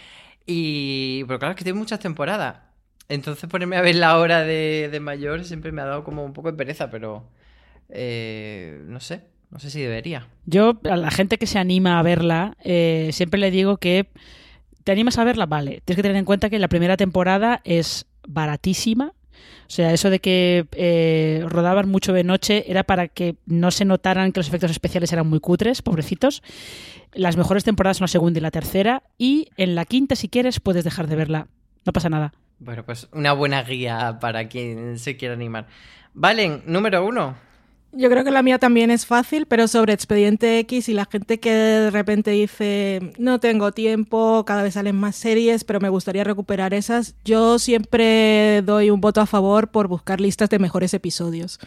[0.48, 1.24] Y.
[1.26, 2.67] Pero claro, es que tiene muchas temporadas.
[3.10, 6.34] Entonces ponerme a ver la hora de, de mayor siempre me ha dado como un
[6.34, 7.24] poco de pereza, pero.
[7.90, 9.24] Eh, no sé.
[9.50, 10.28] No sé si debería.
[10.46, 14.10] Yo, a la gente que se anima a verla, eh, siempre le digo que.
[14.84, 15.46] ¿Te animas a verla?
[15.46, 15.82] Vale.
[15.84, 19.14] Tienes que tener en cuenta que la primera temporada es baratísima
[19.68, 23.84] o sea, eso de que eh, rodaban mucho de noche era para que no se
[23.84, 26.42] notaran que los efectos especiales eran muy cutres, pobrecitos.
[27.14, 29.04] Las mejores temporadas son la segunda y la tercera.
[29.18, 31.48] Y en la quinta, si quieres, puedes dejar de verla.
[31.86, 32.34] No pasa nada.
[32.60, 35.68] Bueno, pues una buena guía para quien se quiera animar.
[36.14, 37.36] Valen, número uno.
[37.94, 41.40] Yo creo que la mía también es fácil, pero sobre Expediente X y la gente
[41.40, 46.24] que de repente dice, no tengo tiempo, cada vez salen más series, pero me gustaría
[46.24, 51.60] recuperar esas, yo siempre doy un voto a favor por buscar listas de mejores episodios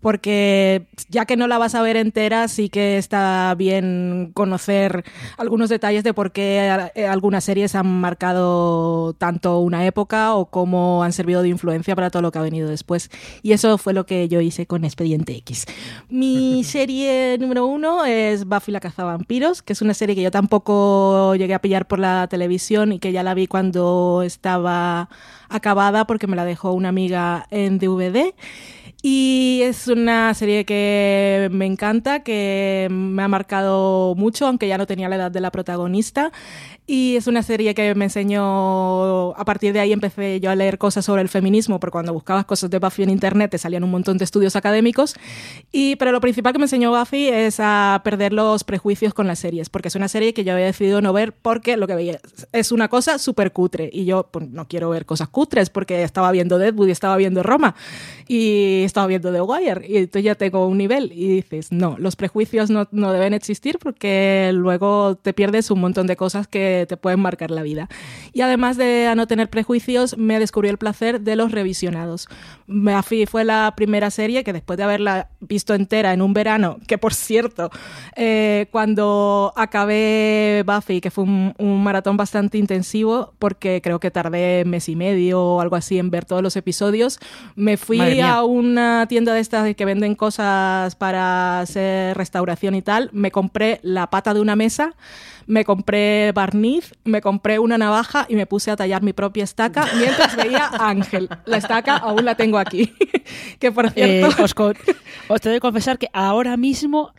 [0.00, 5.04] porque ya que no la vas a ver entera, sí que está bien conocer
[5.36, 11.02] algunos detalles de por qué eh, algunas series han marcado tanto una época o cómo
[11.02, 13.10] han servido de influencia para todo lo que ha venido después.
[13.42, 15.66] Y eso fue lo que yo hice con Expediente X.
[16.08, 21.34] Mi serie número uno es Buffy la cazavampiros, que es una serie que yo tampoco
[21.34, 25.08] llegué a pillar por la televisión y que ya la vi cuando estaba
[25.48, 28.34] acabada porque me la dejó una amiga en DVD.
[29.00, 34.86] Y es una serie que me encanta, que me ha marcado mucho, aunque ya no
[34.86, 36.32] tenía la edad de la protagonista.
[36.90, 40.78] Y es una serie que me enseñó, a partir de ahí empecé yo a leer
[40.78, 43.90] cosas sobre el feminismo, porque cuando buscabas cosas de Buffy en internet te salían un
[43.90, 45.14] montón de estudios académicos.
[45.70, 49.38] Y, pero lo principal que me enseñó Buffy es a perder los prejuicios con las
[49.38, 52.20] series, porque es una serie que yo había decidido no ver porque lo que veía
[52.52, 53.90] es una cosa súper cutre.
[53.92, 57.42] Y yo pues, no quiero ver cosas cutres porque estaba viendo Deadwood y estaba viendo
[57.42, 57.74] Roma
[58.28, 59.86] y estaba viendo The Wire.
[59.86, 63.78] Y entonces ya tengo un nivel y dices, no, los prejuicios no, no deben existir
[63.78, 67.88] porque luego te pierdes un montón de cosas que te pueden marcar la vida.
[68.32, 72.28] Y además de no tener prejuicios, me descubrió el placer de los revisionados.
[72.66, 76.98] Buffy fue la primera serie que después de haberla visto entera en un verano, que
[76.98, 77.70] por cierto,
[78.16, 84.88] eh, cuando acabé Buffy, que fue un, maratón bastante intensivo, porque creo que tardé mes
[84.88, 87.18] y medio o algo así en ver todos los episodios,
[87.54, 93.10] me fui a una tienda de estas que venden cosas para hacer restauración y tal,
[93.12, 94.94] me compré la pata de una mesa,
[95.48, 99.86] me compré barniz, me compré una navaja y me puse a tallar mi propia estaca
[99.98, 101.28] mientras veía a Ángel.
[101.46, 102.92] La estaca aún la tengo aquí.
[103.58, 104.26] que por cierto.
[104.26, 104.54] Eh, os,
[105.28, 107.14] os tengo que confesar que ahora mismo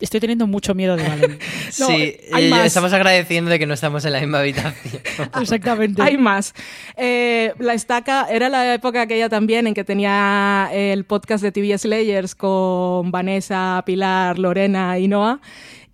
[0.00, 1.38] estoy teniendo mucho miedo de Valen.
[1.70, 2.64] sí, hay más.
[2.64, 5.02] estamos agradeciendo de que no estamos en la misma habitación.
[5.40, 6.00] Exactamente.
[6.00, 6.54] Hay más.
[6.96, 11.76] Eh, la estaca era la época aquella también en que tenía el podcast de TV
[11.76, 15.40] Slayers con Vanessa, Pilar, Lorena y Noah.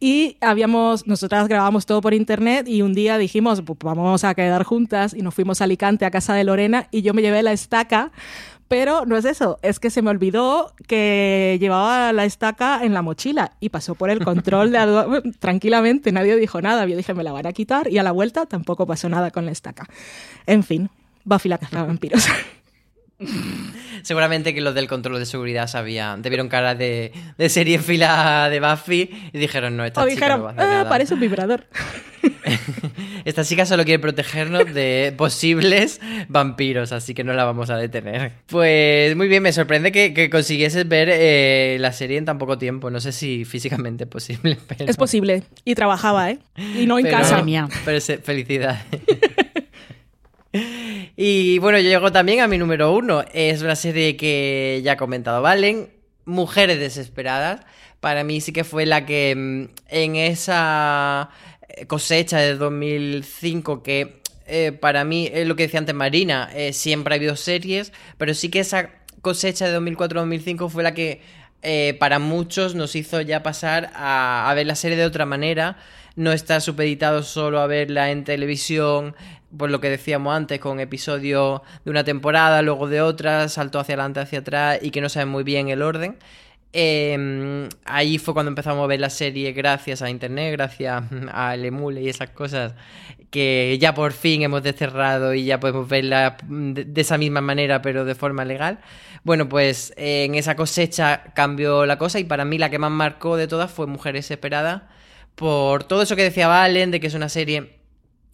[0.00, 4.64] Y habíamos, nosotras grabamos todo por internet y un día dijimos, pues vamos a quedar
[4.64, 7.52] juntas y nos fuimos a Alicante a casa de Lorena y yo me llevé la
[7.52, 8.10] estaca
[8.70, 13.02] pero no es eso, es que se me olvidó que llevaba la estaca en la
[13.02, 16.86] mochila y pasó por el control de algo tranquilamente, nadie dijo nada.
[16.86, 19.44] Yo dije, me la van a quitar y a la vuelta tampoco pasó nada con
[19.44, 19.88] la estaca.
[20.46, 20.88] En fin,
[21.24, 22.28] Buffy la caza vampiros.
[24.02, 27.82] Seguramente que los del control de seguridad sabían, te vieron cara de, de serie en
[27.82, 31.20] fila de Buffy y dijeron, no, esta chica no va a hacer ah, parece un
[31.20, 31.66] vibrador.
[33.24, 38.32] esta chica solo quiere protegernos de posibles vampiros, así que no la vamos a detener.
[38.46, 42.90] Pues muy bien, me sorprende que, consiguieses ver eh, la serie en tan poco tiempo.
[42.90, 45.42] No sé si físicamente es posible, Es posible.
[45.64, 46.38] Y trabajaba, ¿eh?
[46.56, 47.42] Y no en casa.
[47.42, 47.68] mía.
[47.84, 48.82] Pero felicidad.
[51.16, 53.24] Y bueno, yo llego también a mi número uno.
[53.32, 55.90] Es una serie que ya ha comentado Valen,
[56.24, 57.60] Mujeres Desesperadas.
[58.00, 61.30] Para mí sí que fue la que mm, en esa
[61.68, 66.72] eh, cosecha de 2005 que eh, para mí es lo que decía antes Marina, eh,
[66.72, 68.90] siempre ha habido series, pero sí que esa
[69.20, 71.20] cosecha de 2004-2005 fue la que
[72.00, 75.76] para muchos nos hizo ya pasar a, a, ver la serie de otra manera,
[76.16, 79.14] no estar supeditado solo a verla en televisión,
[79.56, 83.94] por lo que decíamos antes, con episodios de una temporada, luego de otra, salto hacia
[83.94, 86.16] adelante, hacia atrás y que no saben muy bien el orden.
[86.72, 91.02] Eh, ahí fue cuando empezamos a ver la serie gracias a internet, gracias
[91.32, 92.74] al emule y esas cosas
[93.30, 97.82] que ya por fin hemos desterrado y ya podemos verla de, de esa misma manera
[97.82, 98.78] pero de forma legal.
[99.24, 102.90] Bueno, pues eh, en esa cosecha cambió la cosa y para mí la que más
[102.90, 104.82] marcó de todas fue Mujeres Esperadas
[105.34, 107.79] por todo eso que decía Valen, de que es una serie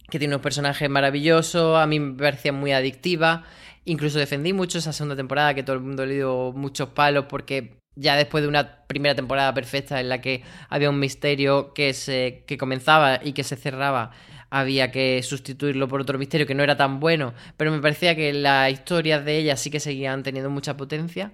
[0.09, 3.43] que tiene unos personajes maravillosos, a mí me parecía muy adictiva,
[3.85, 7.77] incluso defendí mucho esa segunda temporada que todo el mundo le dio muchos palos porque
[7.95, 12.43] ya después de una primera temporada perfecta en la que había un misterio que se
[12.45, 14.11] que comenzaba y que se cerraba
[14.49, 18.33] había que sustituirlo por otro misterio que no era tan bueno, pero me parecía que
[18.33, 21.33] las historias de ella sí que seguían teniendo mucha potencia.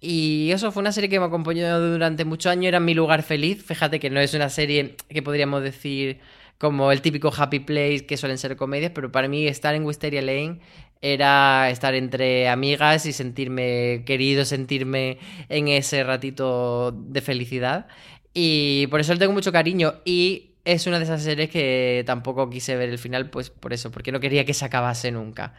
[0.00, 3.64] Y eso fue una serie que me acompañó durante muchos años, era mi lugar feliz.
[3.64, 6.18] Fíjate que no es una serie que podríamos decir
[6.62, 10.22] como el típico happy place que suelen ser comedias, pero para mí estar en Wisteria
[10.22, 10.60] Lane
[11.00, 15.18] era estar entre amigas y sentirme querido, sentirme
[15.48, 17.88] en ese ratito de felicidad.
[18.32, 19.94] Y por eso le tengo mucho cariño.
[20.04, 23.90] Y es una de esas series que tampoco quise ver el final, pues por eso,
[23.90, 25.54] porque no quería que se acabase nunca.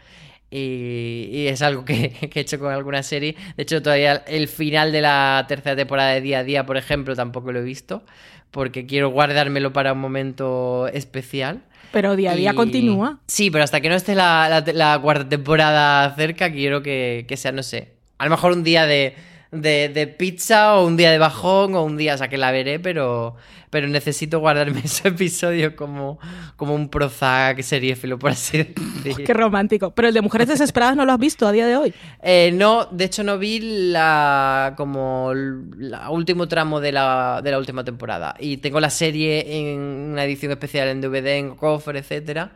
[0.56, 3.36] Y, y es algo que, que, he hecho con alguna serie.
[3.58, 7.16] De hecho, todavía el final de la tercera temporada de Día a Día, por ejemplo,
[7.16, 8.04] tampoco lo he visto,
[8.52, 11.62] porque quiero guardármelo para un momento especial.
[11.92, 13.20] Pero día a día Y- continúa.
[13.28, 17.38] Sí, pero hasta que no esté la, la- la cuarta temporada cerca, quiero que, que
[17.38, 19.16] sea, no sé, a lo mejor un día de,
[19.54, 22.52] de, de pizza o un día de bajón o un día, o sea, que la
[22.52, 23.36] veré, pero,
[23.70, 26.20] pero necesito guardarme ese episodio como,
[26.56, 29.26] como un Prozac seriéfilo, por así decir.
[29.26, 29.92] Qué romántico.
[29.92, 31.94] Pero el de Mujeres Desesperadas no lo has visto a día de hoy.
[32.22, 33.60] Eh, no, de hecho no vi
[33.92, 38.36] la como el último tramo de la, de la última temporada.
[38.40, 42.52] Y tengo la serie en una edición especial en DVD, en cofre, etcétera.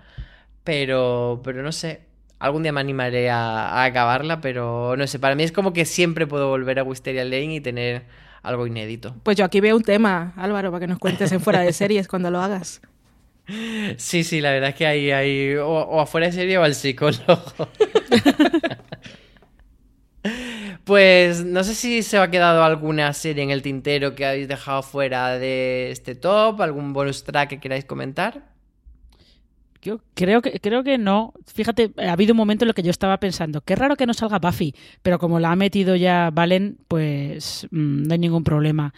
[0.64, 2.07] Pero, pero no sé.
[2.40, 5.20] Algún día me animaré a, a acabarla, pero no sé.
[5.20, 8.06] Para mí es como que siempre puedo volver a Wisteria Lane y tener
[8.44, 9.16] algo inédito.
[9.24, 12.08] Pues yo aquí veo un tema, Álvaro, para que nos cuentes en fuera de series
[12.08, 12.82] cuando lo hagas.
[13.98, 16.76] Sí, sí, la verdad es que hay, hay o, o afuera de serie o al
[16.76, 17.42] psicólogo.
[20.84, 24.82] Pues no sé si se ha quedado alguna serie en el tintero que habéis dejado
[24.84, 28.44] fuera de este top, algún bonus track que queráis comentar.
[29.88, 31.34] Yo creo que, creo que no.
[31.46, 34.14] Fíjate, ha habido un momento en el que yo estaba pensando, qué raro que no
[34.14, 38.94] salga Buffy, pero como la ha metido ya Valen, pues mm, no hay ningún problema.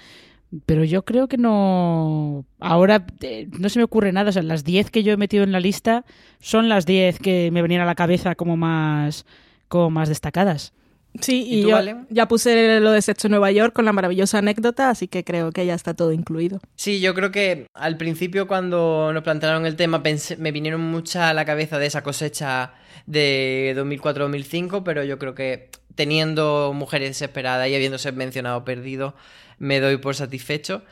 [0.65, 2.43] Pero yo creo que no.
[2.59, 4.29] Ahora eh, no se me ocurre nada.
[4.29, 6.05] O sea, las 10 que yo he metido en la lista
[6.39, 9.27] son las 10 que me venían a la cabeza como más,
[9.67, 10.73] como más destacadas.
[11.21, 11.77] Sí, ¿Y y, tú, yo
[12.09, 15.51] ya puse lo de Sexo en Nueva York con la maravillosa anécdota, así que creo
[15.51, 16.59] que ya está todo incluido.
[16.75, 21.23] Sí, yo creo que al principio cuando nos plantearon el tema pensé- me vinieron muchas
[21.23, 22.73] a la cabeza de esa cosecha
[23.05, 29.15] de 2004-2005, pero yo creo que teniendo Mujeres Desesperadas y habiéndose mencionado Perdido,
[29.57, 30.83] me doy por satisfecho.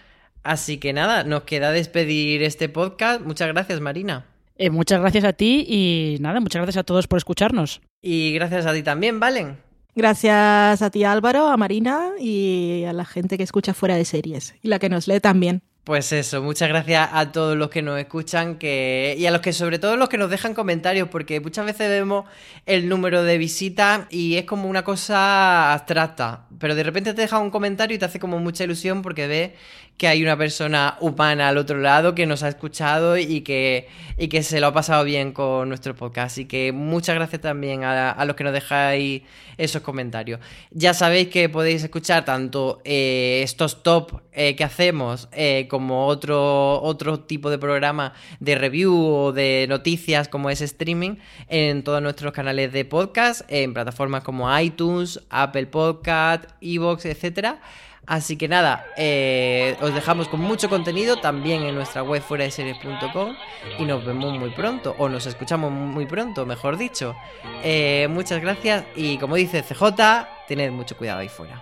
[0.44, 3.22] Así que nada, nos queda despedir este podcast.
[3.22, 4.26] Muchas gracias, Marina.
[4.57, 7.81] Eh, muchas gracias a ti y nada, muchas gracias a todos por escucharnos.
[8.02, 9.57] Y gracias a ti también, Valen.
[9.97, 14.53] Gracias a ti Álvaro, a Marina y a la gente que escucha fuera de series
[14.61, 15.63] y la que nos lee también.
[15.85, 19.53] Pues eso, muchas gracias a todos los que nos escuchan que y a los que
[19.53, 22.25] sobre todo los que nos dejan comentarios porque muchas veces vemos
[22.67, 27.39] el número de visitas y es como una cosa abstracta, pero de repente te deja
[27.39, 29.51] un comentario y te hace como mucha ilusión porque ves
[29.97, 33.87] que hay una persona humana al otro lado que nos ha escuchado y que,
[34.17, 36.33] y que se lo ha pasado bien con nuestro podcast.
[36.33, 39.23] Así que muchas gracias también a, los que nos dejáis
[39.57, 40.39] esos comentarios.
[40.69, 46.79] Ya sabéis que podéis escuchar tanto eh, estos top eh, que hacemos eh, como otro,
[46.83, 51.15] otro tipo de programa de review o de noticias como es streaming
[51.49, 57.59] en todos nuestros canales de podcast, en plataformas como iTunes, Apple Podcast, Evox, etcétera.
[58.07, 62.51] Así que nada, eh, os dejamos con mucho contenido también en nuestra web fuera de
[62.51, 63.35] series.com
[63.77, 67.17] y nos vemos muy pronto, o nos escuchamos muy pronto, mejor dicho.
[67.63, 69.84] Eh, muchas gracias y como dice CJ,
[70.47, 71.61] tened mucho cuidado ahí fuera.